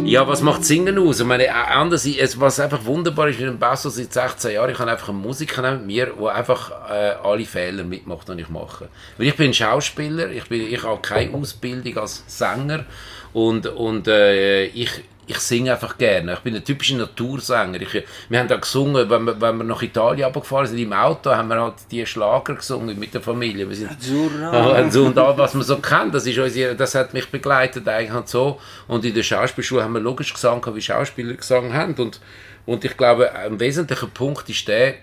[0.05, 1.21] Ja, was macht Singen aus?
[1.21, 4.91] Ich meine, anders, was einfach wunderbar ist mit dem Basso seit 16 Jahren, ich habe
[4.91, 8.91] einfach einen Musiker mit mir, der einfach äh, alle Fehler mitmacht, die ich mache.
[9.17, 12.85] Weil ich bin Schauspieler, ich, bin, ich habe keine Ausbildung als Sänger
[13.33, 14.91] und, und äh, ich,
[15.29, 16.33] ich singe einfach gerne.
[16.33, 17.81] Ich bin ein typischer Natursänger.
[17.83, 21.31] Ich, wir haben da gesungen, wenn wir, wenn wir nach Italien abgefahren sind, im Auto,
[21.31, 23.69] haben wir halt die Schlager gesungen mit der Familie.
[23.69, 24.91] Wir sind, Azzurra.
[24.91, 28.17] so und da, was man so kennt, das, ist unsere, das hat mich begleitet eigentlich
[28.17, 28.59] und so.
[28.87, 31.95] Und in der Schauspielschule haben wir logisch gesungen, wie Schauspieler gesungen haben.
[31.97, 32.21] Und,
[32.65, 34.95] und ich glaube, ein wesentlicher Punkt ist der,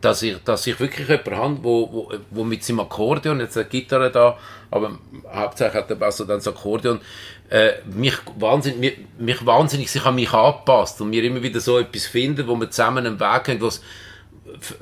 [0.00, 3.66] dass ich, dass ich wirklich jemanden habe, wo, wo, wo mit seinem Akkordeon, jetzt eine
[3.66, 4.38] Gitarre da,
[4.70, 4.98] aber
[5.32, 7.00] hauptsächlich hat der Basso dann das Akkordeon,
[7.50, 11.78] äh, mich, wahnsinnig, mich, mich wahnsinnig sich an mich anpasst und wir immer wieder so
[11.78, 13.82] etwas finden, wo wir zusammen einen Weg haben, was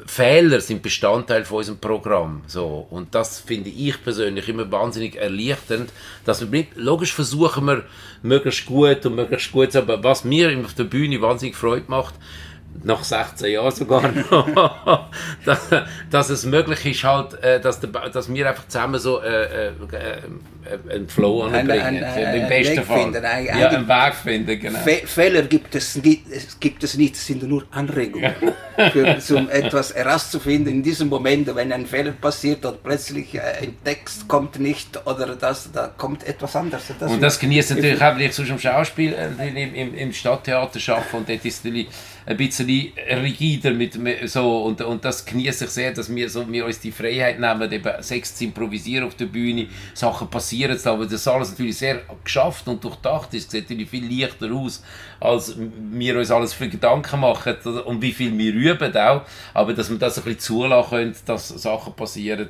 [0.07, 2.43] Fehler sind Bestandteil von unserem Programm.
[2.47, 2.87] So.
[2.91, 5.93] Und das finde ich persönlich immer wahnsinnig erleichternd,
[6.25, 7.85] dass wir mit, logisch versuchen wir,
[8.23, 12.15] möglichst gut und möglichst gut, aber was mir auf der Bühne wahnsinnig Freude macht,
[12.83, 15.09] nach 16 Jahren sogar noch,
[15.45, 15.69] dass,
[16.11, 19.73] dass, es möglich ist halt, äh, dass, der, dass wir einfach zusammen so äh, äh,
[19.93, 20.23] äh
[20.91, 23.03] einen Flow anbringen, ein, ein, im besten Weg Fall.
[23.03, 24.79] Finden, ein, ja, einen Weg finden, genau.
[24.79, 26.23] Fe Fehler gibt es, nicht,
[26.61, 28.35] gibt es nicht, es sind nur Anregungen,
[28.93, 34.27] für, um etwas herauszufinden in diesem Moment, wenn ein Fehler passiert und plötzlich ein Text
[34.29, 36.85] kommt nicht oder das, da kommt etwas anderes.
[36.99, 40.95] Das und das genießt natürlich auch, wenn ich sonst im Schauspiel im, im, im Stadttheater
[40.95, 41.89] arbeite und dort ist die
[42.27, 46.65] ein bisschen rigider mit, so, und, und das genieße ich sehr, dass wir, so, wir
[46.65, 51.09] uns die Freiheit nehmen, eben Sex zu improvisieren auf der Bühne, Sachen passieren zu lassen.
[51.11, 54.83] Das alles natürlich sehr geschafft und durchdacht ist, sieht natürlich viel leichter aus,
[55.21, 59.91] als wir uns alles für Gedanken machen und wie viel wir üben auch, aber dass
[59.91, 62.49] wir das ein bisschen zulassen können, dass Sachen passieren,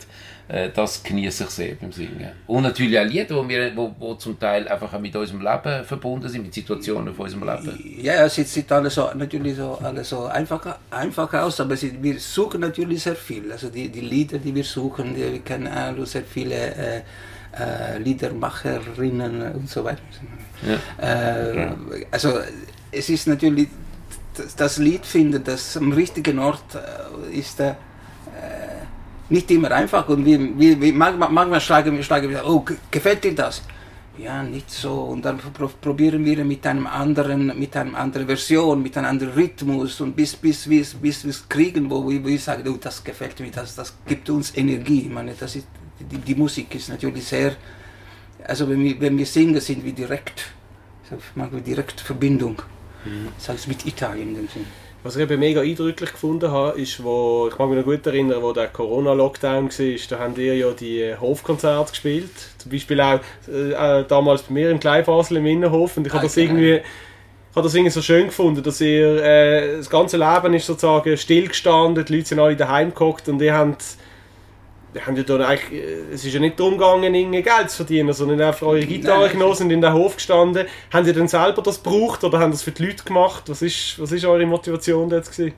[0.48, 2.32] äh, das genieße ich sehr beim Singen.
[2.46, 6.28] Und natürlich auch Lieder, die wir, wo, wo zum Teil einfach mit unserem Leben verbunden
[6.28, 8.02] sind, mit Situationen von unserem Leben.
[8.02, 12.60] Ja, es sieht alles so, natürlich so, alles so einfach, einfach aus, aber wir suchen
[12.60, 13.50] natürlich sehr viel.
[13.50, 17.00] Also die, die Lieder, die wir suchen, wir kennen auch sehr viele äh,
[17.58, 20.02] äh, Liedermacherinnen und so weiter.
[20.66, 20.76] Ja.
[21.04, 21.68] Äh.
[22.10, 22.38] Also
[22.90, 23.68] es ist natürlich
[24.56, 27.60] das Lied finden, das am richtigen Ort äh, ist.
[27.60, 27.74] Äh,
[29.30, 33.24] nicht immer einfach und wir, wir, wir manchmal, manchmal schlagen wir, schlagen wir, oh, gefällt
[33.24, 33.62] dir das?
[34.16, 34.92] Ja, nicht so.
[34.92, 35.38] Und dann
[35.80, 40.36] probieren wir mit einem anderen, mit einer anderen Version, mit einem anderen Rhythmus und bis,
[40.36, 43.74] bis, bis, bis wir es kriegen, wo wir, wir sagen, oh, das gefällt mir, das,
[43.74, 45.00] das gibt uns Energie.
[45.00, 45.66] Ich meine, das ist,
[46.10, 47.52] die, die Musik ist natürlich sehr,
[48.44, 50.52] also wenn wir, wenn wir singen, sind wir direkt,
[51.34, 52.62] machen wir direkt Verbindung.
[53.04, 53.28] Mhm.
[53.38, 54.66] Das heißt mit Italien in dem Sinn.
[55.02, 58.40] Was ich eben mega eindrücklich gefunden habe, ist, wo, ich mag mich noch gut erinnern,
[58.40, 62.30] wo der Corona-Lockdown war, da haben ihr ja die Hofkonzerte gespielt.
[62.56, 65.98] Zum Beispiel auch äh, damals bei mir im Kleinbasel im Innenhof.
[65.98, 66.80] Und ich habe das irgendwie
[67.54, 71.16] ich habe das irgendwie so schön gefunden, dass ihr äh, das ganze Leben ist sozusagen
[71.16, 73.84] stillgestanden, die Leute sind alle daheim gehockt und ihr habt
[75.00, 78.66] haben ja dann eigentlich, es ist ja nicht darum gegangen, Geld zu verdienen, sondern einfach
[78.66, 80.66] eure Gitarre genommen und in den Hof gestanden.
[80.92, 83.44] Haben Sie dann selber das gebraucht oder haben das für die Leute gemacht?
[83.48, 85.54] Was ist, was ist eure Motivation jetzt gewesen?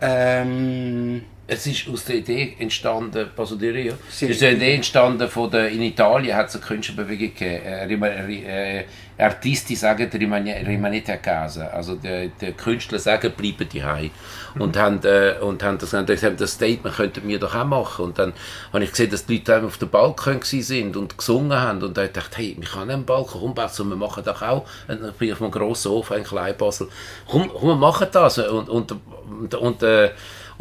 [0.00, 5.68] Ähm, es ist aus der Idee entstanden, Pasoderio, es ist eine Idee entstanden von der,
[5.68, 8.84] in Italien hat es eine Künstlerbewegung gegeben, äh, äh,
[9.18, 13.82] Artisti sagen rimanete a casa, also die, die Künstler sagen, bleiben die
[14.58, 14.80] und, mhm.
[14.80, 18.06] haben, äh, und haben das, gesagt, das Statement könnten wir doch auch machen.
[18.06, 18.32] Und dann
[18.72, 21.82] habe ich gesehen, dass die Leute auf dem Balkon sind und gesungen haben.
[21.82, 25.12] Und da dachte ich, hey, wir können einen Balkon umbauen, wir machen doch auch, ich
[25.18, 26.88] bin auf einem grossen Hof, ein Kleinbasel,
[27.28, 28.38] komm, komm, wir machen das.
[28.38, 28.94] Und, und,
[29.40, 30.10] und, und äh,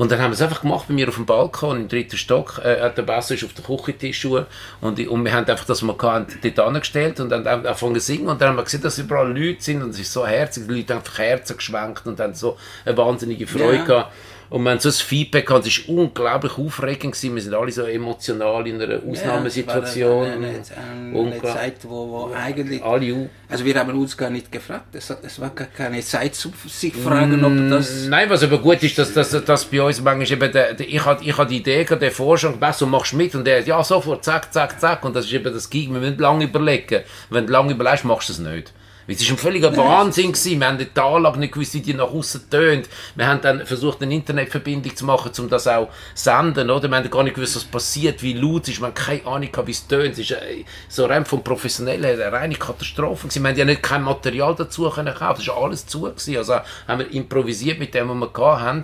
[0.01, 2.57] und dann haben wir es einfach gemacht bei mir auf dem Balkon im dritten Stock.
[2.63, 4.47] Äh, der Bass ist auf der Küchentisch und,
[4.81, 8.49] und wir haben einfach das, hatten, dort angestellt und dann angefangen zu singen und dann
[8.49, 11.01] haben wir gesehen, dass überall Leute sind und es ist so herzig, die Leute haben
[11.01, 13.83] einfach Herzen geschwenkt und haben so eine wahnsinnige Freude ja.
[13.83, 14.13] gehabt.
[14.51, 17.13] Und wir haben so ein Feedback gehabt, es war unglaublich aufregend.
[17.13, 17.35] Gewesen.
[17.35, 20.25] Wir sind alle so emotional in einer Ausnahmesituation.
[20.25, 22.83] Ja, eine, eine, eine, eine Zeit, wo, wo eigentlich...
[22.83, 24.93] Alle also wir haben uns gar nicht gefragt.
[24.93, 28.07] Es, es war gar keine Zeit, zu sich fragen, ob das...
[28.09, 30.51] Nein, was aber gut ist, dass, dass, dass bei uns manchmal eben...
[30.51, 33.33] Der, der, ich hatte ich had die Idee, der Vorschlag, was, und machst mit?
[33.33, 35.05] Und der, ja, sofort, zack, zack, zack.
[35.05, 35.89] Und das ist eben das Gig.
[35.89, 37.03] Wir müssen lange überlegen.
[37.29, 38.73] Wenn du lange überlegst, machst du es nicht.
[39.19, 40.31] Es war ein völliger Wahnsinn.
[40.31, 40.59] Gewesen.
[40.59, 42.89] Wir haben die Anlage nicht gewusst, wie die nach außen tönt.
[43.15, 46.69] Wir haben dann versucht, eine Internetverbindung zu machen, um das auch zu senden.
[46.69, 46.87] Oder?
[46.87, 48.81] Wir haben gar nicht gewusst, was passiert, wie laut es ist.
[48.81, 50.13] Wir haben keine Ahnung, wie es tönt.
[50.13, 53.27] Es ist äh, so rein vom Professionellen her eine reine Katastrophe.
[53.27, 53.43] Gewesen.
[53.43, 55.43] Wir haben ja nicht kein Material dazu können kaufen.
[55.45, 56.01] Das war alles zu.
[56.01, 56.37] Gewesen.
[56.37, 56.53] Also
[56.87, 58.83] haben wir improvisiert mit dem, was wir hatten.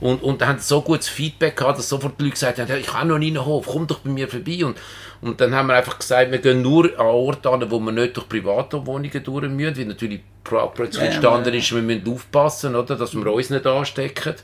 [0.00, 2.88] Und, und haben so gutes Feedback gehabt, dass sofort die Leute gesagt haben, ja, ich
[2.88, 4.64] kann noch nie in den Hof, komm doch bei mir vorbei.
[4.64, 4.76] Und,
[5.22, 8.16] und dann haben wir einfach gesagt, wir gehen nur an Orte an, wo wir nicht
[8.16, 10.20] durch Privatwohnungen durch müssen, weil natürlich
[10.74, 14.34] plötzlich entstanden ist, wir müssen aufpassen, oder, dass wir uns nicht anstecken.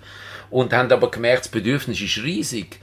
[0.50, 2.80] Und haben aber gemerkt, das Bedürfnis ist riesig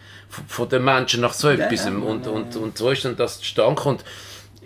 [0.47, 1.85] von- den Menschen nach so etwas.
[2.03, 3.99] und, und, und so ist dann das zustande gekommen.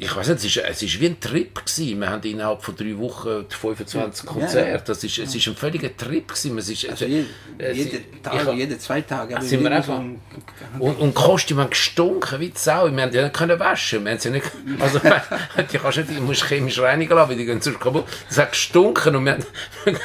[0.01, 1.99] Ich weiß nicht, es ist, es ist wie ein Trip gewesen.
[1.99, 4.83] Wir haben innerhalb von drei Wochen 25 Konzerte.
[4.87, 6.57] Das ist, es ist ein völliger Trip gewesen.
[6.57, 7.25] Es ist, Also jede,
[7.57, 9.41] es- jede ich Tag, hab- jede zwei Tage.
[9.41, 9.99] sind wir einfach-
[10.79, 12.89] und, und Kostüme haben gestunken wie die Sau.
[12.89, 14.05] Wir haben die nicht können waschen.
[14.05, 14.45] Wir haben sie nicht,
[14.79, 14.99] also,
[15.73, 18.05] die kannst nicht, du musst chemisch reinigen lassen, weil die gehen sonst kaputt.
[18.29, 19.45] Es hat gestunken und wir haben,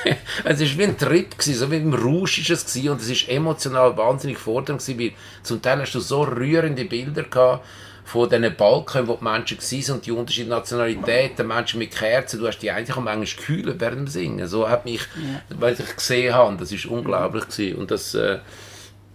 [0.45, 3.11] es war wie ein Trip gewesen, so wie im Rausch ist es gewesen und es
[3.11, 5.13] ist emotional wahnsinnig fordernd gewesen, weil
[5.45, 7.65] zum Teil hast du so rührende Bilder gehabt,
[8.05, 12.47] von diesen Balken, wo die Menschen waren und die unterschiedlichen Nationalitäten, Menschen mit Kerzen, du
[12.47, 14.47] hast die eigentlich am manchmal gekühlt während dem Singen.
[14.47, 15.01] So hat mich,
[15.49, 17.79] weil ich gesehen habe, das ist unglaublich gewesen.
[17.79, 18.39] und das äh,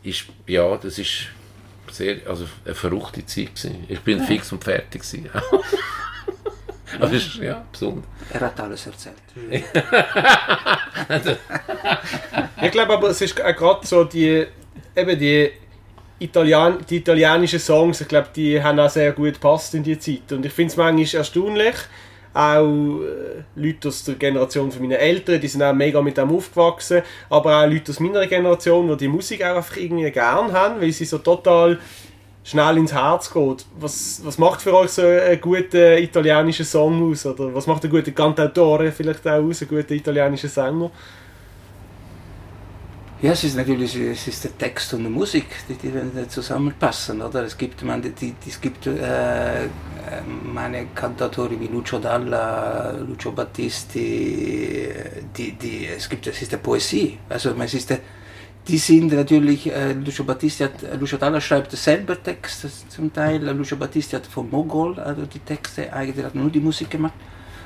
[0.03, 1.27] ist, ja, das ist
[1.91, 3.85] sehr, also eine verrückte Zeit gewesen.
[3.87, 5.29] Ich bin fix und fertig gewesen.
[6.99, 8.05] Es ist, ja, besonders.
[8.31, 9.15] Er hat alles erzählt.
[12.61, 14.45] Ich glaube aber, es ist auch gerade so die,
[14.95, 15.49] eben die,
[16.19, 20.31] Italien, die italienischen Songs, ich glaube, die haben auch sehr gut gepasst in die Zeit.
[20.31, 21.75] Und ich finde es manchmal erstaunlich,
[22.33, 26.31] auch äh, Leute aus der Generation von meinen Eltern, die sind auch mega mit dem
[26.31, 30.79] aufgewachsen, aber auch Leute aus meiner Generation, die die Musik auch einfach irgendwie gern haben,
[30.79, 31.79] weil sie so total
[32.43, 33.65] schnell ins Herz geht.
[33.79, 37.25] Was, was macht für euch so einen guten italienischen Song aus?
[37.25, 40.91] Oder was macht einen guten Cantautore vielleicht auch aus, einen guten italienischen Sänger?
[43.21, 47.21] Ja, es ist natürlich es ist der Text und die Musik, die, die zusammenpassen.
[47.21, 47.43] Oder?
[47.43, 49.67] Es gibt, man, die, es gibt äh,
[50.53, 54.87] meine Cantatori wie Lucio Dalla, Lucio Battisti,
[55.35, 57.19] die, die, es, gibt, es ist der Poesie.
[57.27, 57.99] Also, es ist der,
[58.65, 63.75] die sind natürlich, äh, Lucio Battisti hat, Lucio Dalla schreibt selber Texte zum Teil, Lucio
[63.75, 67.15] Battisti hat von Mogol also die Texte, eigentlich hat nur die Musik gemacht.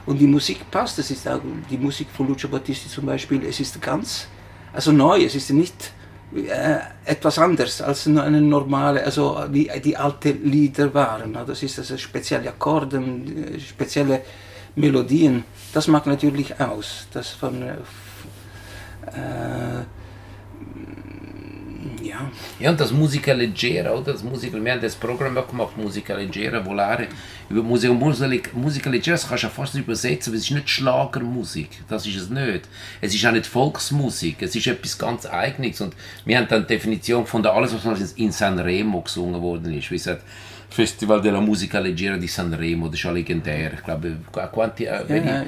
[0.08, 3.60] Und die Musik passt, das ist auch die Musik von Lucio Battisti zum Beispiel, es
[3.60, 4.28] ist ganz,
[4.74, 5.92] also neu, es ist nicht
[6.36, 11.38] äh, etwas anderes als eine normale, also wie die alten Lieder waren.
[11.46, 14.22] Das ist also spezielle Akkorde, äh, spezielle
[14.76, 15.44] Melodien.
[15.74, 17.08] Das macht natürlich aus.
[17.14, 17.74] Das von äh,
[19.08, 19.84] äh,
[22.04, 24.14] ja, Ja, und das Musica Leggera, oder?
[24.14, 27.08] Das Musica, wir haben das Programm auch gemacht, Musica Leggera, Volare,
[27.50, 31.70] über Musica Musica Leggera, das kannst du ja fast übersetzen, weil es ist nicht Schlagermusik,
[31.88, 32.68] das ist es nicht.
[33.02, 35.80] Es ist auch nicht Volksmusik, es ist etwas ganz Eigenes.
[35.82, 39.90] Und wir haben dann die Definition von alles, was in Sanremo gesungen worden ist.
[39.90, 40.24] Wie gesagt,
[40.74, 43.74] Festival della Musica Leggera di Sanremo, das ist ja legendär.
[43.76, 44.18] Ich glaube,
[44.52, 45.04] quanti, ja,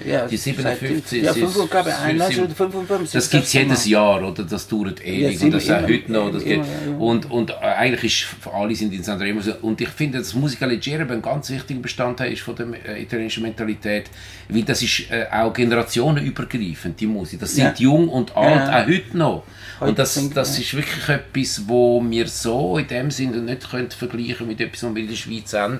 [0.05, 3.13] ja, die seit- 57, ja, es ist- 55, glaube ich, es ein, ist- 1955.
[3.13, 4.43] das gibt es jedes Jahr, oder?
[4.43, 6.27] Das dauert ewig Ja, und das immer, auch heute noch.
[6.29, 6.97] Immer, ja.
[6.99, 9.41] Und, und eigentlich ist alle sind in Sanremo.
[9.63, 13.41] Und ich finde, dass Musica Leggera ein ganz wichtiger Bestandteil ist von der äh, italienischen
[13.41, 14.11] Mentalität,
[14.47, 17.39] weil das ist äh, auch generationenübergreifend, die Musik.
[17.39, 19.43] Das sind jung und alt, auch heute noch.
[19.79, 23.89] Heute und das, das ist wirklich etwas, wo wir so in dem Sinne nicht können
[23.91, 25.79] vergleichen mit etwas, was der Schweiz haben.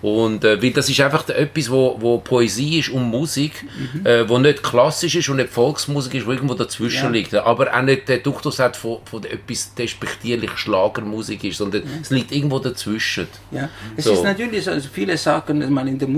[0.00, 3.64] Und äh, weil das ist einfach etwas, wo, wo Poesie ist und Musik,
[3.94, 4.06] Mhm.
[4.06, 7.10] äh, wo nicht klassisch ist und nicht Volksmusik ist, wo irgendwo dazwischen Ja.
[7.10, 7.34] liegt.
[7.34, 12.32] Aber auch nicht der Duktus hat von, von etwas despektierlich Schlagermusik ist, sondern es liegt
[12.32, 13.26] irgendwo dazwischen.
[13.50, 14.12] Ja, es So.
[14.12, 16.08] ist natürlich so, also viele sagen, man in der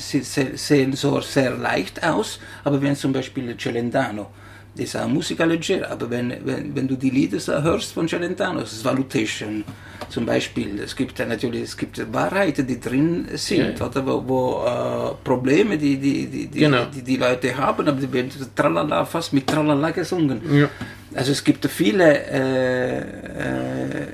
[0.00, 4.30] sie- sie- sehen so sehr leicht aus, aber wenn zum Beispiel Celentano,
[4.76, 8.60] das ist auch Musica Leggera, aber wenn, wenn, wenn du die Lieder hörst von Celentano,
[8.60, 9.64] das ist Valutation
[10.08, 13.86] zum Beispiel, es gibt natürlich es gibt Wahrheiten, die drin sind, Ja.
[13.86, 16.84] oder wo, wo äh, Probleme, die die, die, die, Genau.
[16.86, 20.40] die die Leute haben, aber die werden tralala, fast mit Tralala gesungen.
[20.52, 20.68] Ja.
[21.14, 24.06] Also es gibt viele äh, äh,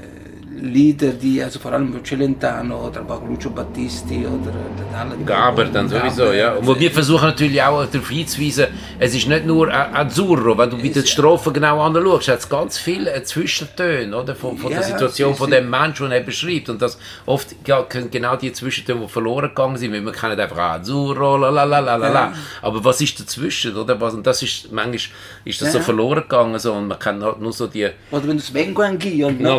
[0.59, 4.53] Lieder, die, also vor allem Celentano oder auch Lucio Battisti oder
[4.99, 6.55] alle Gaber dann sowieso, ja.
[6.55, 8.67] Und wir versuchen natürlich auch darauf hinzuweisen,
[8.99, 12.79] es ist nicht nur Azzurro, wenn du wieder die Strophen genau anschaust, hat es ganz
[12.79, 14.35] viele Zwischentöne, oder?
[14.35, 16.69] Von, von Ja, der Situation von dem Menschen, der er beschreibt.
[16.69, 20.39] Und das oft ja, können genau die Zwischentöne, die verloren gegangen sind, weil wir kennen
[20.41, 22.13] einfach Azzurro, la la la la la la.
[22.13, 22.33] Ja.
[22.63, 24.01] Aber was ist dazwischen, oder?
[24.01, 24.97] Was, und das ist, manchmal
[25.45, 25.73] ist das Ja.
[25.75, 28.83] so verloren gegangen, so, und man kann nur so die, Oder wenn du es Vengo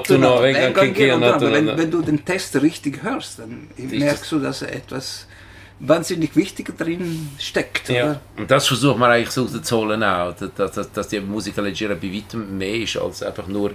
[0.04, 4.40] to know, vengo to aber wenn, wenn du den Text richtig hörst, dann merkst du,
[4.40, 5.28] dass etwas
[5.80, 7.90] wahnsinnig Wichtiges drin steckt.
[7.90, 8.04] Ja.
[8.04, 8.22] Oder?
[8.38, 12.58] Und das versucht man eigentlich so rauszuholen auch, dass, dass, dass die Leggera bei weitem
[12.58, 13.72] mehr ist als einfach nur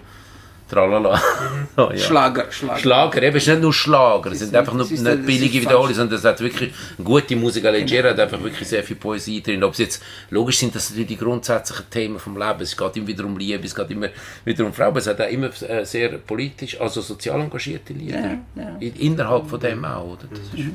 [0.73, 1.21] Tralala.
[1.75, 1.97] Oh, ja.
[1.97, 2.79] Schlager, Schlager.
[2.81, 5.95] Schlager, eben, es ist nicht nur Schlager, es sind einfach nur nicht- nicht billige Wiederholungen,
[5.95, 6.71] sondern es hat wirklich
[7.03, 9.65] gute Musica Leggera, hat einfach wirklich sehr viel Poesie drin.
[9.65, 13.07] Ob es jetzt, logisch sind das natürlich die grundsätzlichen Themen vom Leben, es geht immer
[13.07, 14.09] wieder um Liebe, es geht immer
[14.45, 18.21] wieder um Frauen, aber es hat auch immer äh, sehr politisch, also sozial engagierte Lieder.
[18.21, 18.77] Ja, ja.
[18.81, 20.27] In- Innerhalb von dem auch, oder?
[20.29, 20.67] Das ist,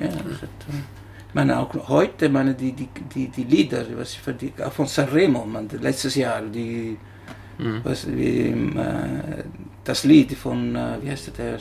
[0.00, 0.46] Ja, das äh,
[1.28, 4.72] ich meine, auch heute, meine, die, die, die, die Lieder, was ich für die, auch
[4.72, 6.96] von Sanremo, man, letztes Jahr, die,
[7.84, 9.44] was, wie, äh,
[9.84, 11.58] das Lied von, äh, wie heißt der?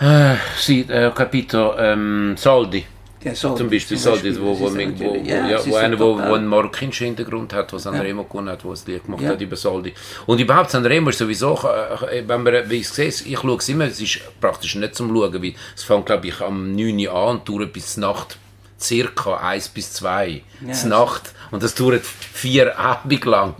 [0.00, 2.84] äh, sì, eh, ho capito, ehm, Soldi.
[3.22, 6.16] Ja, so, Zum Beispiel Soldi, wo, wo, wo, wo, natürlich- ja, es wo einer, wo,
[6.16, 9.30] wo einen marokkanischen Hintergrund hat, was Sanremo gewonnen hat, wo es Lied gemacht Ja.
[9.30, 9.92] hat über Soldi.
[10.24, 14.00] Und überhaupt Sanremo ist sowieso, wenn man, wie ich sehe, ich schaue es immer, es
[14.00, 17.46] ist praktisch nicht zum Schauen, weil es fängt, glaube ich, am 9 Uhr an und
[17.48, 18.38] dauert bis Nacht
[18.80, 21.32] circa 1 bis 2 Ja, zur Nacht.
[21.50, 23.54] Und das dauert vier Abend lang.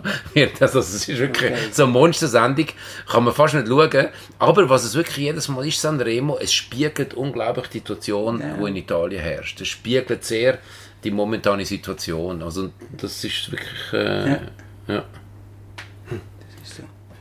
[0.61, 1.59] Also, es ist wirklich Okay.
[1.73, 2.67] so eine Monstersendung.
[3.11, 4.09] Kann man fast nicht schauen.
[4.39, 8.55] Aber was es wirklich jedes Mal ist, Sanremo, es spiegelt unglaublich die Situation, Ja.
[8.57, 9.61] die in Italien herrscht.
[9.61, 10.59] Es spiegelt sehr
[11.03, 12.43] die momentane Situation.
[12.43, 14.39] Also, das ist wirklich, äh, Ja.
[14.87, 15.05] ja.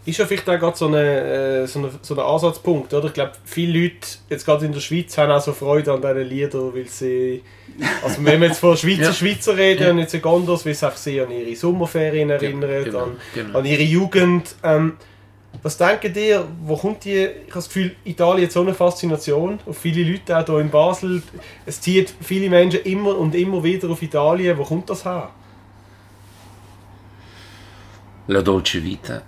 [0.09, 3.07] Ist ja vielleicht auch gerade so ein äh, so eine, so ein Ansatzpunkt, oder?
[3.07, 6.27] Ich glaube, viele Leute, jetzt gerade in der Schweiz, haben auch so Freude an diesen
[6.27, 7.43] Liedern, weil sie...
[8.03, 9.13] Also wenn wir jetzt von Schweizer Ja.
[9.13, 13.03] Schweizer reden und nicht so anders, weil es einfach sie an ihre Sommerferien erinnert, genau,
[13.03, 13.59] an, genau.
[13.59, 14.55] an ihre Jugend.
[14.63, 14.93] Ähm,
[15.61, 17.13] was denkt ihr, wo kommt die...
[17.13, 20.71] Ich habe das Gefühl, Italien hat so eine Faszination auf viele Leute, auch hier in
[20.71, 21.21] Basel.
[21.67, 24.57] Es zieht viele Menschen immer und immer wieder auf Italien.
[24.57, 25.29] Wo kommt das her?
[28.25, 29.21] La Dolce Vita,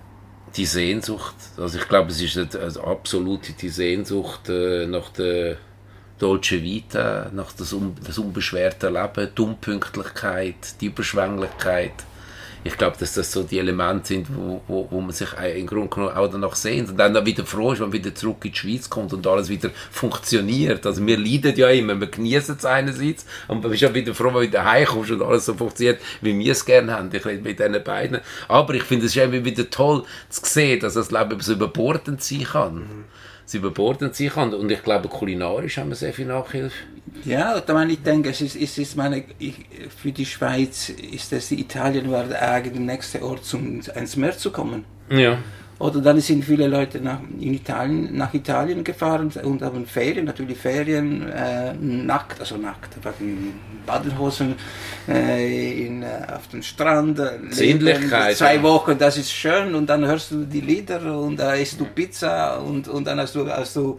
[0.56, 1.34] die Sehnsucht.
[1.56, 5.56] Also ich glaube, es ist eine, also absolut die Sehnsucht äh, nach der
[6.18, 11.94] Dolce Vita, nach das, un, das unbeschwerte Leben, die Unpünktlichkeit, die Überschwänglichkeit.
[12.64, 15.88] Ich glaube, dass das so die Elemente sind, wo, wo, wo man sich im Grunde
[15.88, 16.90] genommen auch danach sehnt.
[16.90, 19.48] Und dann wieder froh ist, wenn man wieder zurück in die Schweiz kommt und alles
[19.48, 20.86] wieder funktioniert.
[20.86, 24.26] Also wir leiden ja immer, wir genießen es einerseits und man ist ja wieder froh,
[24.26, 27.10] wenn du wieder heimkommst und alles so funktioniert, wie wir es gerne haben.
[27.12, 28.20] Ich rede mit diesen beiden.
[28.46, 32.22] Aber ich finde es ist immer wieder toll zu sehen, dass das Leben so überbordend
[32.22, 33.06] sein kann.
[33.46, 34.54] Es überbordend sein kann.
[34.54, 36.76] Und ich glaube, kulinarisch haben wir sehr viel Nachhilfe.
[37.24, 39.54] Ja, ich meine, ich denke, es ist, es ist meine, ich,
[39.96, 44.50] für die Schweiz ist es, Italien war der eigentlich nächste Ort, um ans Meer zu
[44.50, 44.84] kommen.
[45.10, 45.38] Ja.
[45.82, 50.56] Oder dann sind viele Leute nach, in Italien, nach Italien gefahren und haben Ferien, natürlich
[50.56, 53.52] Ferien, äh, nackt, also nackt, in
[53.84, 54.54] Badehosen,
[55.08, 57.18] äh, in, äh, auf dem Strand.
[57.18, 58.62] äh, Sinnlichkeit, Zwei.
[58.62, 62.60] Wochen, das ist schön und dann hörst du die Lieder und da isst du Pizza
[62.60, 63.98] und, und dann hast du, hast du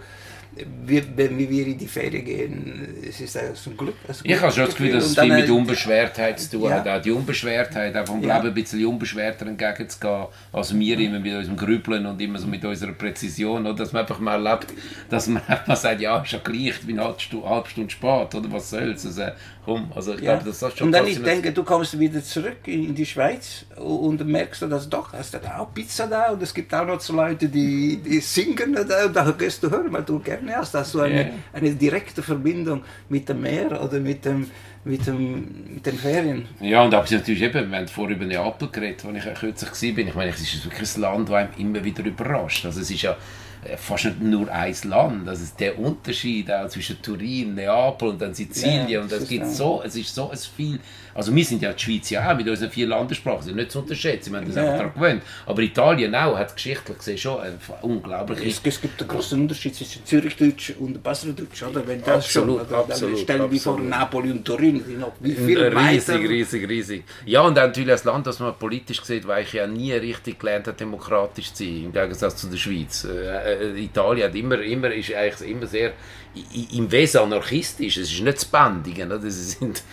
[0.85, 3.95] wie, wenn wir in die Ferien gehen, es ist ein Glück.
[4.07, 6.75] ein Ich habe schon das Gefühl, dass es viel mit Unbeschwertheit zu tun Ja.
[6.83, 6.87] hat.
[6.87, 8.37] Auch die Unbeschwertheit, auch vom Ja.
[8.37, 12.63] Leben ein bisschen unbeschwerter entgegenzugehen, als wir immer mit unserem Grübeln und immer so mit
[12.63, 13.65] unserer Präzision.
[13.65, 13.73] Oder?
[13.75, 14.67] Dass man einfach mal erlebt,
[15.09, 18.35] dass man einfach sagt, ja, ist ja gleich wie eine halbe Stunde, halbe Stunde spät,
[18.35, 19.05] oder was soll's.
[19.05, 19.23] Also,
[19.65, 20.33] komm, also ich Ja.
[20.35, 23.65] glaube, dass das schon und dann ich denke, du kommst wieder zurück in die Schweiz
[23.77, 26.85] und merkst du, dass doch, hast du da auch Pizza da und es gibt auch
[26.85, 30.55] noch so Leute, die, die singen da und da gehst du hören, weil du gerne
[30.55, 31.33] hast, hast du eine, Ja.
[31.53, 34.49] eine direkte Verbindung mit dem Meer oder mit dem,
[34.85, 36.45] mit dem, mit den Ferien.
[36.59, 40.03] Ja, und aber natürlich eben, wir haben vorher über Neapel geredet, wo ich kürzlich war.
[40.07, 42.65] Ich meine, es ist wirklich ein Land, das einem immer wieder überrascht.
[42.65, 43.15] Also es ist ja
[43.77, 45.27] fast nicht nur ein Land.
[45.27, 48.87] Also es- der Unterschied auch zwischen Turin, Neapel und dann Sizilien.
[48.89, 50.79] Ja, und das es ist gibt so, es ist so ein viel.
[51.15, 53.79] Also wir sind ja die Schweiz ja auch mit unseren vier Landessprachen, sind nicht zu
[53.79, 54.31] unterschätzen.
[54.31, 54.63] Wir haben das Ja.
[54.63, 55.23] einfach daran gewöhnt.
[55.45, 59.75] Aber Italien auch hat geschichtlich gesehen schon eine unglaubliche Es, es gibt einen großen Unterschied
[59.75, 61.85] zwischen Zürichdeutsch und Baseldeutsch, oder?
[61.87, 62.77] Wenn das Absolut, schon, oder?
[62.79, 63.79] absolut, stellen wir vor.
[63.79, 67.03] Napoli und Turin, die noch wie viel riesig, riesig, riesig.
[67.25, 70.39] Ja, und dann natürlich ein Land, das man politisch sieht, weil ich ja nie richtig
[70.39, 73.05] gelernt habe, demokratisch zu sein, im Gegensatz zu der Schweiz.
[73.05, 75.93] Äh, äh, Italien hat immer, immer, ist eigentlich immer sehr
[76.75, 77.97] im Wesen anarchistisch.
[77.97, 79.11] Es ist nicht zu bändigen.
[79.29, 79.83] Sind,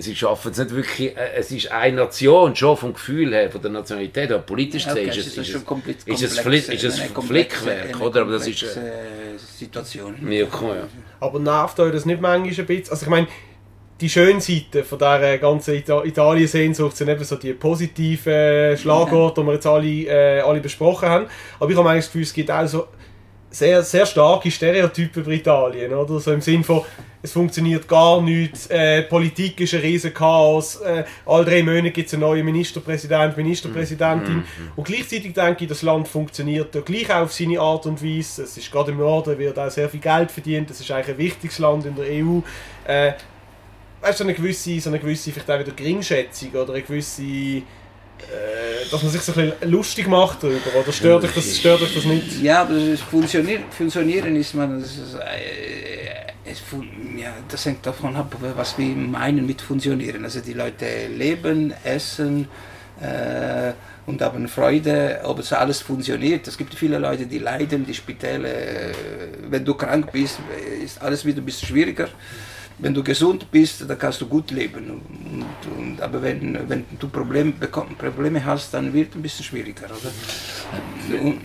[0.00, 1.16] sie schaffen es nicht wirklich.
[1.16, 4.92] Äh, es ist eine Nation, schon vom Gefühl her, von der Nationalität, aber politisch Ja,
[4.92, 7.56] okay, gesehen es ist es, ist komplex, es, ist es, Fli- ist es eine komplexe-
[7.58, 8.20] Flickwerk, eine oder?
[8.22, 8.62] Aber das ist.
[8.62, 10.14] Äh, Situation.
[10.30, 10.88] ja, komm, ja.
[11.20, 12.90] Aber nervt euch das nicht manchmal ein bisschen?
[12.90, 13.26] Also ich meine,
[14.00, 19.46] die schönen Seiten von dieser ganzen Ita Italien-Sehnsucht sind eben so die positiven Schlagworte, die
[19.48, 21.26] wir jetzt alle, äh, alle besprochen haben.
[21.58, 22.86] Aber ich habe manchmal das Gefühl, es gibt auch so
[23.50, 26.20] sehr, sehr starke Stereotype über Italien, oder?
[26.20, 26.82] So im Sinn von,
[27.22, 32.08] es funktioniert gar nichts, äh, Politik ist ein riesen Chaos, äh, alle drei Monate gibt
[32.08, 34.44] es einen neuen Ministerpräsident, Ministerpräsidentin
[34.76, 38.42] und gleichzeitig denke ich, das Land funktioniert ja gleich auf seine Art und Weise.
[38.42, 41.18] Es ist gerade im Norden, wird auch sehr viel Geld verdient, es ist eigentlich ein
[41.18, 42.40] wichtiges Land in der EU.
[42.86, 43.14] Äh,
[44.00, 47.62] weißt du, so eine gewisse, so eine gewisse vielleicht auch wieder Geringschätzung oder eine gewisse
[48.90, 51.94] dass man sich so ein bisschen lustig macht darüber, oder stört euch das, stört euch
[51.94, 52.42] das nicht?
[52.42, 56.62] Ja, aber das funktionieren, funktionieren ist man, das, ist, äh, es,
[57.16, 60.24] ja, das hängt davon ab, was wir meinen mit funktionieren.
[60.24, 62.48] Also die Leute leben, essen
[63.00, 63.72] äh,
[64.06, 66.48] und haben Freude, ob es alles funktioniert.
[66.48, 68.92] Es gibt viele Leute, die leiden, die Spitäle, äh,
[69.48, 70.38] wenn du krank bist,
[70.82, 72.08] ist alles wieder ein bisschen schwieriger
[72.78, 74.90] wenn du gesund bist, dann kannst du gut leben.
[74.90, 77.54] Und, und, aber wenn, wenn du Problem,
[77.98, 79.86] Probleme hast, dann wird es ein bisschen schwieriger.
[79.86, 81.20] Oder?
[81.20, 81.40] Und,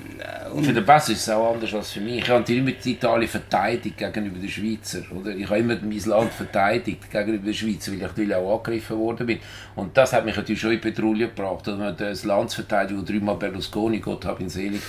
[0.53, 2.19] und für den Bass ist es auch anders als für mich.
[2.19, 5.01] Ich habe immer die Italien verteidigt gegenüber den Schweizer.
[5.11, 5.35] Oder?
[5.35, 9.25] Ich habe immer mein Land verteidigt gegenüber den Schweizer, weil ich natürlich auch angegriffen worden
[9.25, 9.39] bin.
[9.75, 11.65] Und das hat mich natürlich schon in Petrouille gebracht.
[11.65, 14.81] Man das Land verteidigt, wo dreimal Berlusconi, Gott hab ihn selig,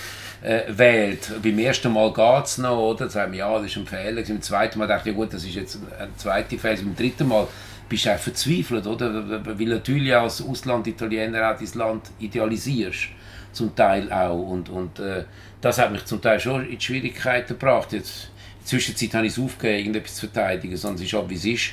[0.44, 1.32] äh, wählt.
[1.42, 3.08] Beim ersten Mal geht es noch, oder?
[3.08, 4.22] Sagen wir, ja, das ist ein Fehler.
[4.22, 6.76] Beim zweiten Mal dachte ich, ja gut, das ist jetzt ein zweiter Fehler.
[6.76, 7.48] Beim dritten Mal
[7.88, 9.44] bist du auch verzweifelt, oder?
[9.44, 13.08] Weil natürlich als Ausland-Italiener auch dein Land idealisierst.
[13.52, 14.50] Zum Teil auch.
[14.50, 15.24] Und, und äh,
[15.60, 17.92] das hat mich zum Teil schon in Schwierigkeiten gebracht.
[17.92, 21.28] Jetzt, in der Zwischenzeit habe ich es aufgegeben, irgendetwas zu verteidigen, sondern es ist auch,
[21.28, 21.70] wie es ist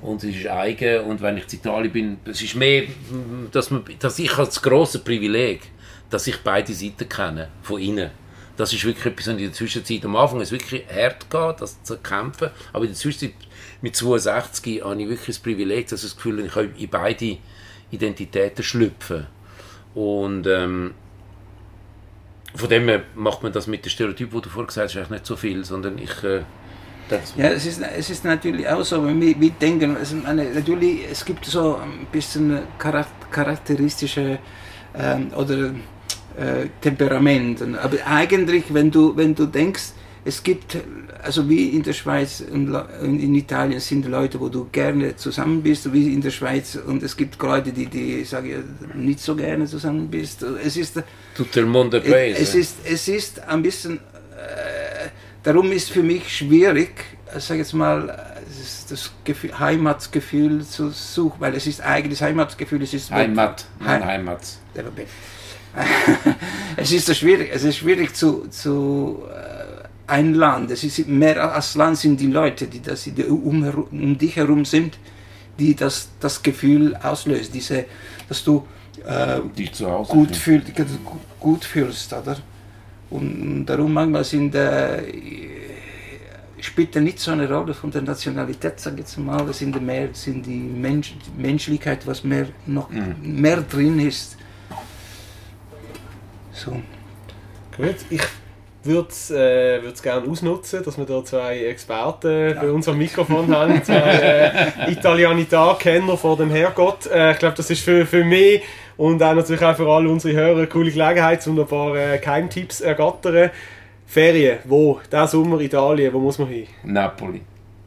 [0.00, 2.84] und es ist eigen und wenn ich in Italien bin, es ist mehr,
[3.50, 5.62] dass, man, dass ich als grosses Privileg
[6.10, 8.10] dass ich beide Seiten kenne, von innen.
[8.56, 11.80] Das ist wirklich etwas, in der Zwischenzeit, am Anfang ist es wirklich hart geht, das
[11.84, 13.34] zu kämpfen, aber in der Zwischenzeit
[13.82, 16.88] mit 62 habe ich wirklich das Privileg, dass ich das Gefühl habe, ich kann in
[16.88, 17.38] beide
[17.90, 19.26] Identitäten schlüpfen.
[19.94, 20.94] Und ähm,
[22.54, 25.26] von dem her macht man das mit dem Stereotyp, wo du vorher gesagt hast, nicht
[25.26, 26.24] so viel, sondern ich...
[26.24, 26.42] Äh,
[27.36, 31.06] ja, es ist, es ist natürlich auch so, wenn wir, wir denken, es, eine, natürlich,
[31.10, 34.38] es gibt so ein bisschen charakteristische
[34.94, 35.70] ähm, oder
[36.38, 37.62] äh, Temperament.
[37.82, 39.92] Aber eigentlich, wenn du, wenn du denkst,
[40.24, 40.76] es gibt,
[41.22, 45.92] also wie in der Schweiz und in Italien sind Leute, wo du gerne zusammen bist,
[45.92, 48.62] wie in der Schweiz und es gibt Leute, die, die sage
[48.94, 50.42] nicht so gerne zusammen bist.
[50.42, 51.02] Es ist,
[51.34, 55.08] Tutto il mondo es, es ist, es ist ein bisschen, äh,
[55.42, 56.92] darum ist für mich schwierig,
[57.38, 58.34] sage jetzt mal,
[58.90, 64.42] das Gefühl, Heimatgefühl zu suchen, weil es ist eigentlich Heimatgefühl, es ist Heimat, Heim, Heimat.
[66.76, 70.70] es ist so schwierig, es ist schwierig zu, zu äh, ein Land.
[70.70, 74.64] Es ist mehr als Land sind die Leute, die, das, die um, um dich herum
[74.64, 74.98] sind,
[75.58, 77.84] die das, das Gefühl auslösen, diese,
[78.28, 78.66] dass du
[79.06, 80.62] äh, dich zu Hause gut, fühl,
[81.38, 82.36] gut fühlst, oder?
[83.10, 85.02] Und darum manchmal sind äh,
[86.60, 89.48] spielt ja nicht so eine Rolle von der Nationalität, sage ich jetzt mal.
[89.48, 93.14] Es sind mehr sind die, Mensch, die Menschlichkeit, was mehr noch mhm.
[93.40, 94.36] mehr drin ist.
[96.58, 96.72] So.
[97.76, 98.22] Gut, ich
[98.82, 102.60] würde es äh, gerne ausnutzen, dass wir da zwei Experten ja.
[102.60, 107.06] bei unserem Mikrofon haben, zwei äh, Italianitar-Kenner vor dem Herrgott.
[107.06, 108.62] Äh, ich glaube, das ist für, für mich
[108.96, 112.18] und auch natürlich auch für alle unsere Hörer eine coole Gelegenheit, um ein paar äh,
[112.18, 113.50] Keimtipps ergattern.
[114.06, 115.00] Ferien, wo?
[115.12, 116.66] Der Sommer Italien, wo muss man hin?
[116.82, 117.42] Napoli.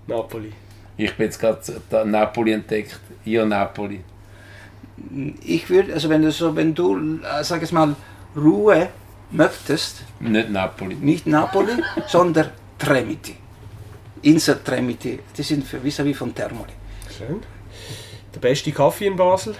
[0.08, 0.54] Napoli.
[0.96, 1.60] Ich bin jetzt gerade
[2.06, 3.00] Napoli entdeckt.
[3.26, 4.02] Io Napoli.
[5.44, 7.96] Ich würde, also wenn du so, wenn du, äh, sag ich mal,
[8.36, 8.90] Ruhe
[9.32, 10.04] möchtest.
[10.20, 10.96] Nicht Napoli.
[10.96, 13.36] Nicht Napoli, sondern Tremiti.
[14.22, 15.20] Insel Tremiti.
[15.38, 16.74] Die sind vis-à-vis von Termoli.
[17.18, 17.42] Schön.
[18.34, 19.56] Der beste Kaffee in Basel?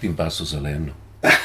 [0.00, 0.92] In Basso Salerno.
[1.20, 1.36] Kann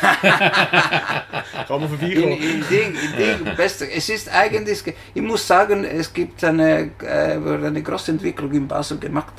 [1.67, 2.33] man vorbeikommen.
[2.33, 3.89] In, in Ding, in Ding, beste.
[3.89, 4.83] Es ist eigentlich,
[5.13, 9.33] ich muss sagen, es gibt eine, äh, eine große Entwicklung in Basel gemacht.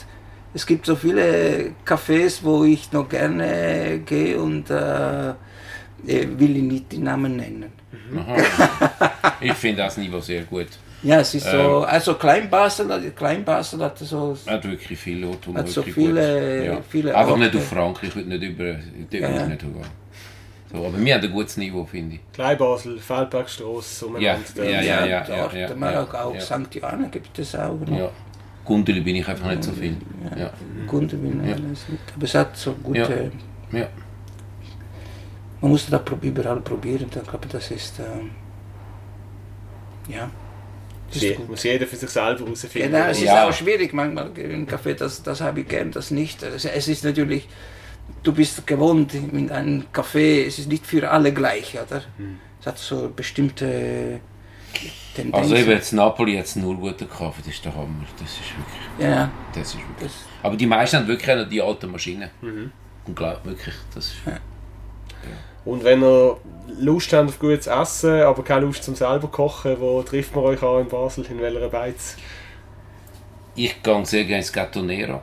[0.55, 5.35] Es gibt so viele Cafés, wo ich noch gerne gehe und äh,
[6.05, 7.73] will ich nicht die Namen nennen.
[9.41, 10.69] ich finde das Niveau sehr gut.
[11.03, 14.37] Ja, es ist so, ähm, also Kleinbasel, Kleinbasel hat so...
[14.47, 16.81] Hat wirklich viele Orte, hat so viele, ja.
[16.89, 18.65] viele Einfach nicht auf Frankreich, ich würde nicht über...
[19.11, 19.47] Ja, ja.
[19.47, 19.83] Nicht über.
[20.73, 22.21] So, aber wir haben ein gutes Niveau, finde ich.
[22.33, 26.75] Kleinbasel, Feldbergstrasse, ja, ja, ja, ja, ja, dort, ja, ja, ja, auch, auch St.
[26.75, 27.99] Johanna gibt es auch noch.
[27.99, 28.11] Ja.
[28.65, 29.97] Gundeli bin ich einfach nicht so viel.
[30.31, 30.53] Ja, ja.
[30.87, 31.57] Gundeli bin ich ja.
[31.57, 31.83] nicht.
[32.15, 33.31] Aber es hat so gute...
[33.73, 33.79] Ja.
[33.79, 33.89] ja.
[35.61, 37.99] Man muss das überall probieren, ich glaube, das ist...
[37.99, 38.31] Ähm,
[40.09, 40.31] ja.
[41.11, 42.91] Sie, muss jeder für sich selber herausfinden.
[42.91, 43.49] Genau, es ist ja.
[43.49, 46.43] auch schwierig manchmal im Café, das, das habe ich gern, das nicht.
[46.43, 47.49] Es ist natürlich
[48.23, 52.03] du bist gewohnt in einem Café, es ist nicht für alle gleich, oder?
[52.17, 52.39] Hm.
[52.61, 54.21] Es hat so bestimmte
[55.15, 55.35] Tendenzen.
[55.35, 59.09] Also eben jetzt Napoli jetzt nur guten Kaffee, das ist der Hammer, das ist wirklich...
[59.11, 59.31] Ja.
[59.55, 60.11] Das ist wirklich...
[60.11, 60.13] Das
[60.43, 62.31] Aber die meisten haben wirklich auch die alten Maschinen.
[62.41, 62.73] Mhm.
[63.07, 64.17] Und glaub wirklich, das ist...
[64.27, 64.39] Ja.
[65.65, 66.37] Und wenn ihr
[66.79, 70.63] Lust habt auf gutes Essen, aber keine Lust zum selber kochen, wo trifft man euch
[70.63, 72.17] an in Basel, in welcher Beiz?
[73.55, 75.23] Ich gehe sehr gerne ins Gattonero.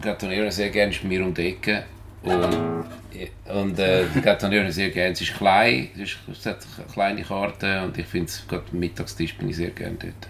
[0.00, 1.84] Gattonero sehr gerne ist bei mir um die Ecke.
[2.22, 2.84] Und,
[3.46, 5.12] und äh, die Gattonero sehr gerne.
[5.12, 8.78] Es ist klein, es, ist, es hat eine kleine Karte und ich finde, gerade am
[8.78, 10.28] Mittagstisch bin ich sehr gerne dort.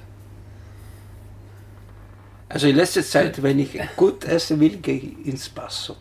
[2.49, 5.97] Also in letzter Zeit, wenn ich gut essen will, gehe ich ins Passo.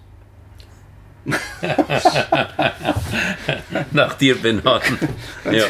[3.92, 4.84] Nach dir benannt.
[5.52, 5.66] ja.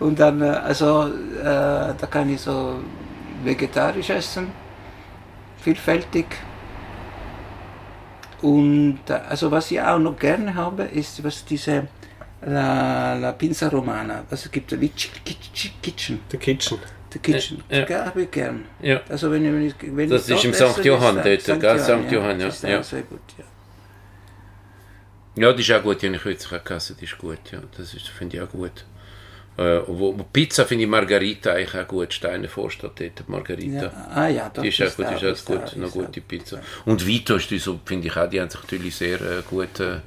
[0.00, 1.08] Und dann, äh, also,
[1.40, 2.80] äh, da kann ich so
[3.44, 4.48] vegetarisch essen,
[5.60, 6.26] vielfältig.
[8.44, 11.88] Und äh, also was ich auch noch gerne habe, ist was diese
[12.42, 14.24] La, la Pinza Romana.
[14.28, 16.20] Was es gibt wie Ch- Ch- Kitchen.
[16.30, 16.78] The Kitchen.
[17.12, 17.62] The Kitchen.
[17.70, 17.86] Ja.
[17.86, 18.64] Das habe ich gern.
[18.82, 19.00] Ja.
[19.08, 20.84] Also wenn ich, wenn ich, wenn Das ich ist im St.
[20.84, 21.78] Johann ist dort, gell?
[21.80, 22.10] St.
[22.12, 22.46] Johann, ja.
[22.46, 22.82] Das ist Ja.
[22.82, 23.44] sehr gut, ja.
[25.36, 27.94] Ja, die ist auch gut, die habe ich kürzlich gegessen, die ist gut, ja, das
[27.94, 28.84] ist, finde ich auch gut.
[29.56, 33.84] Äh, wo, Pizza finde ich Margarita eigentlich auch gut, Steine Vorstadt dort, Margarita.
[33.84, 34.08] ja.
[34.12, 35.86] Ah ja, doch, Die ist auch gut, die ist ist auch gut, ist da.
[35.86, 36.60] gute Pizza.
[36.84, 39.78] Und Vito ist die so, finde ich auch, die haben sich natürlich sehr äh, gut,
[39.78, 40.00] äh,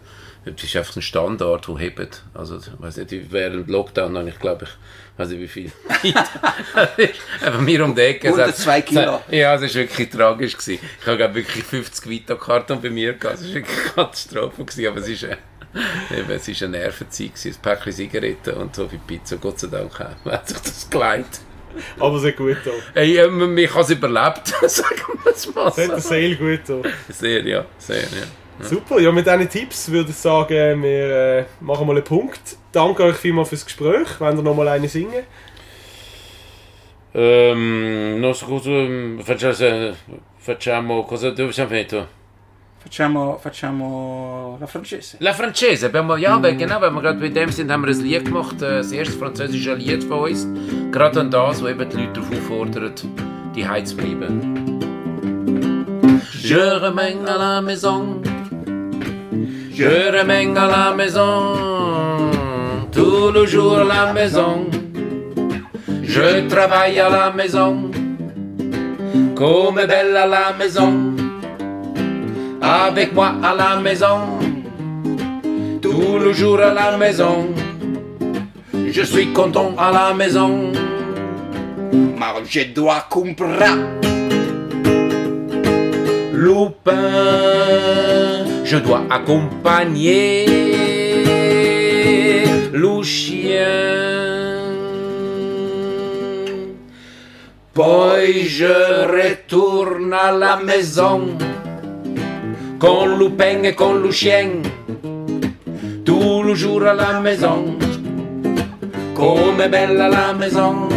[0.44, 2.24] das ist einfach ein Standard, der hebt.
[2.34, 4.70] Also, ich weiß nicht, während dem Lockdown habe ich, glaube ich,
[5.20, 5.72] weiß nicht wie viel.
[7.42, 8.32] Einfach mir um die Ecke.
[8.32, 9.22] Unter hat- zwei Kilo.
[9.32, 10.58] Ja, es war wirklich tragisch.
[10.58, 10.80] Gewesen.
[11.02, 13.40] Ich habe, glaube wirklich 50 Vito-Karten bei mir gehabt.
[13.42, 14.64] Es war wirklich eine Katastrophe.
[14.66, 15.38] Gewesen, aber es ist, äh,
[16.18, 17.32] eben, es ist eine Nervenzeit.
[17.46, 19.38] Ein Päckchen Zigaretten und so viel Pizza.
[19.38, 20.32] Gott sei Dank auch.
[20.32, 21.42] hat sich das geleitet.
[22.00, 22.72] Aber sehr gut da.
[22.94, 26.02] Hey, äh, mich habe es überlebt, sagen wir es mal Das hat.
[26.02, 26.82] Sale gut da.
[27.10, 28.28] Sehr, ja, sehr, ja.
[28.60, 32.58] Super, ja, mit diesen Tipps würde ich sagen, wir äh, machen mal einen Punkt.
[32.72, 34.08] Danke euch vielmals fürs Gespräch.
[34.20, 35.24] Wenn ihr noch mal eine singen?
[37.14, 38.70] Ehm, non so cosa
[39.24, 39.96] facciamo,
[40.38, 42.17] facciamo cosa dove siamo finiti?
[42.88, 45.18] Facciamo, facciamo la francese.
[45.20, 48.02] La Francese, abbiamo, ja, weil, genau, weil wir gerade bei dem sind, haben wir ein
[48.02, 50.48] Lied gemacht, äh, das erste französische Lied von uns,
[50.90, 52.94] gerade an das, wo eben die Leute darauf auffordern,
[53.54, 54.80] die Heiz zu bleiben.
[56.42, 58.22] Je remène à la maison,
[59.74, 62.32] je remène à la maison,
[62.94, 64.66] tout le jour à la maison,
[66.04, 67.92] je travaille à la maison,
[69.36, 71.27] comme belle à la maison.
[72.62, 74.40] Avec moi à la maison,
[75.82, 77.48] tout le jour à la maison.
[78.90, 80.72] Je suis content à la maison,
[81.92, 83.98] mais je dois comprendre.
[86.34, 86.94] Lupin,
[88.64, 90.46] je dois accompagner
[92.74, 93.98] le chien.
[97.74, 98.66] Poi je
[99.06, 101.38] retourne à la maison
[102.80, 104.62] con Lupin et con Lucien,
[106.06, 107.78] tout le jour à la maison,
[109.16, 110.88] comme est belle la maison.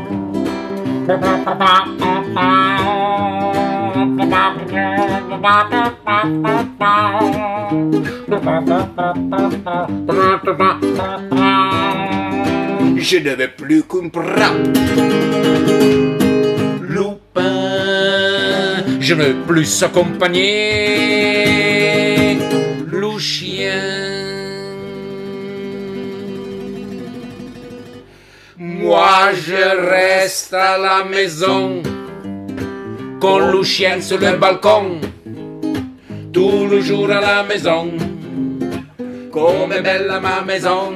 [12.96, 14.70] Je ne veux plus comprendre.
[16.88, 17.40] Lupin,
[19.00, 22.38] je ne veux plus accompagner
[22.86, 23.18] le
[28.80, 31.82] Moi, je reste à la maison,
[33.20, 34.98] con le chien sur le balcon,
[36.32, 37.90] tout le jour à la maison,
[39.30, 40.94] comme est belle ma maison.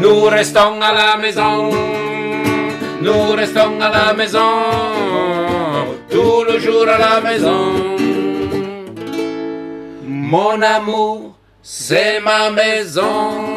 [0.00, 1.68] Nous restons à la maison,
[3.02, 4.54] nous restons à la maison,
[6.10, 7.74] tout le jour à la maison.
[10.06, 13.47] Mon amour, c'est ma maison.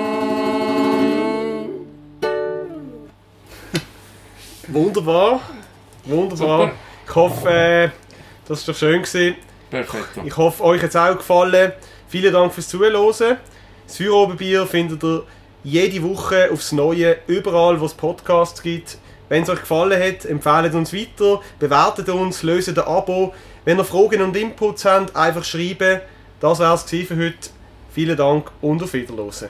[4.74, 5.42] Wunderbar.
[6.06, 6.60] Wunderbar.
[6.60, 6.72] Super.
[7.06, 7.90] Ich hoffe, äh,
[8.48, 9.02] das war doch schön.
[9.02, 9.36] Gewesen.
[9.70, 10.10] Perfekt.
[10.26, 11.74] Ich hoffe, euch hat es auch gefallen.
[12.08, 13.38] Vielen Dank fürs Zuhören.
[13.88, 15.24] Das Feuerobenbier findet ihr
[15.64, 18.98] jede Woche aufs Neue, überall, wo es Podcasts gibt.
[19.30, 23.34] Wenn es euch gefallen hat, empfehlt uns weiter, bewertet uns, löst ein Abo.
[23.64, 26.02] Wenn ihr Fragen und Inputs habt, einfach schreiben.
[26.40, 27.50] Das war es für heute.
[27.92, 29.50] Vielen Dank und auf Wiederhören.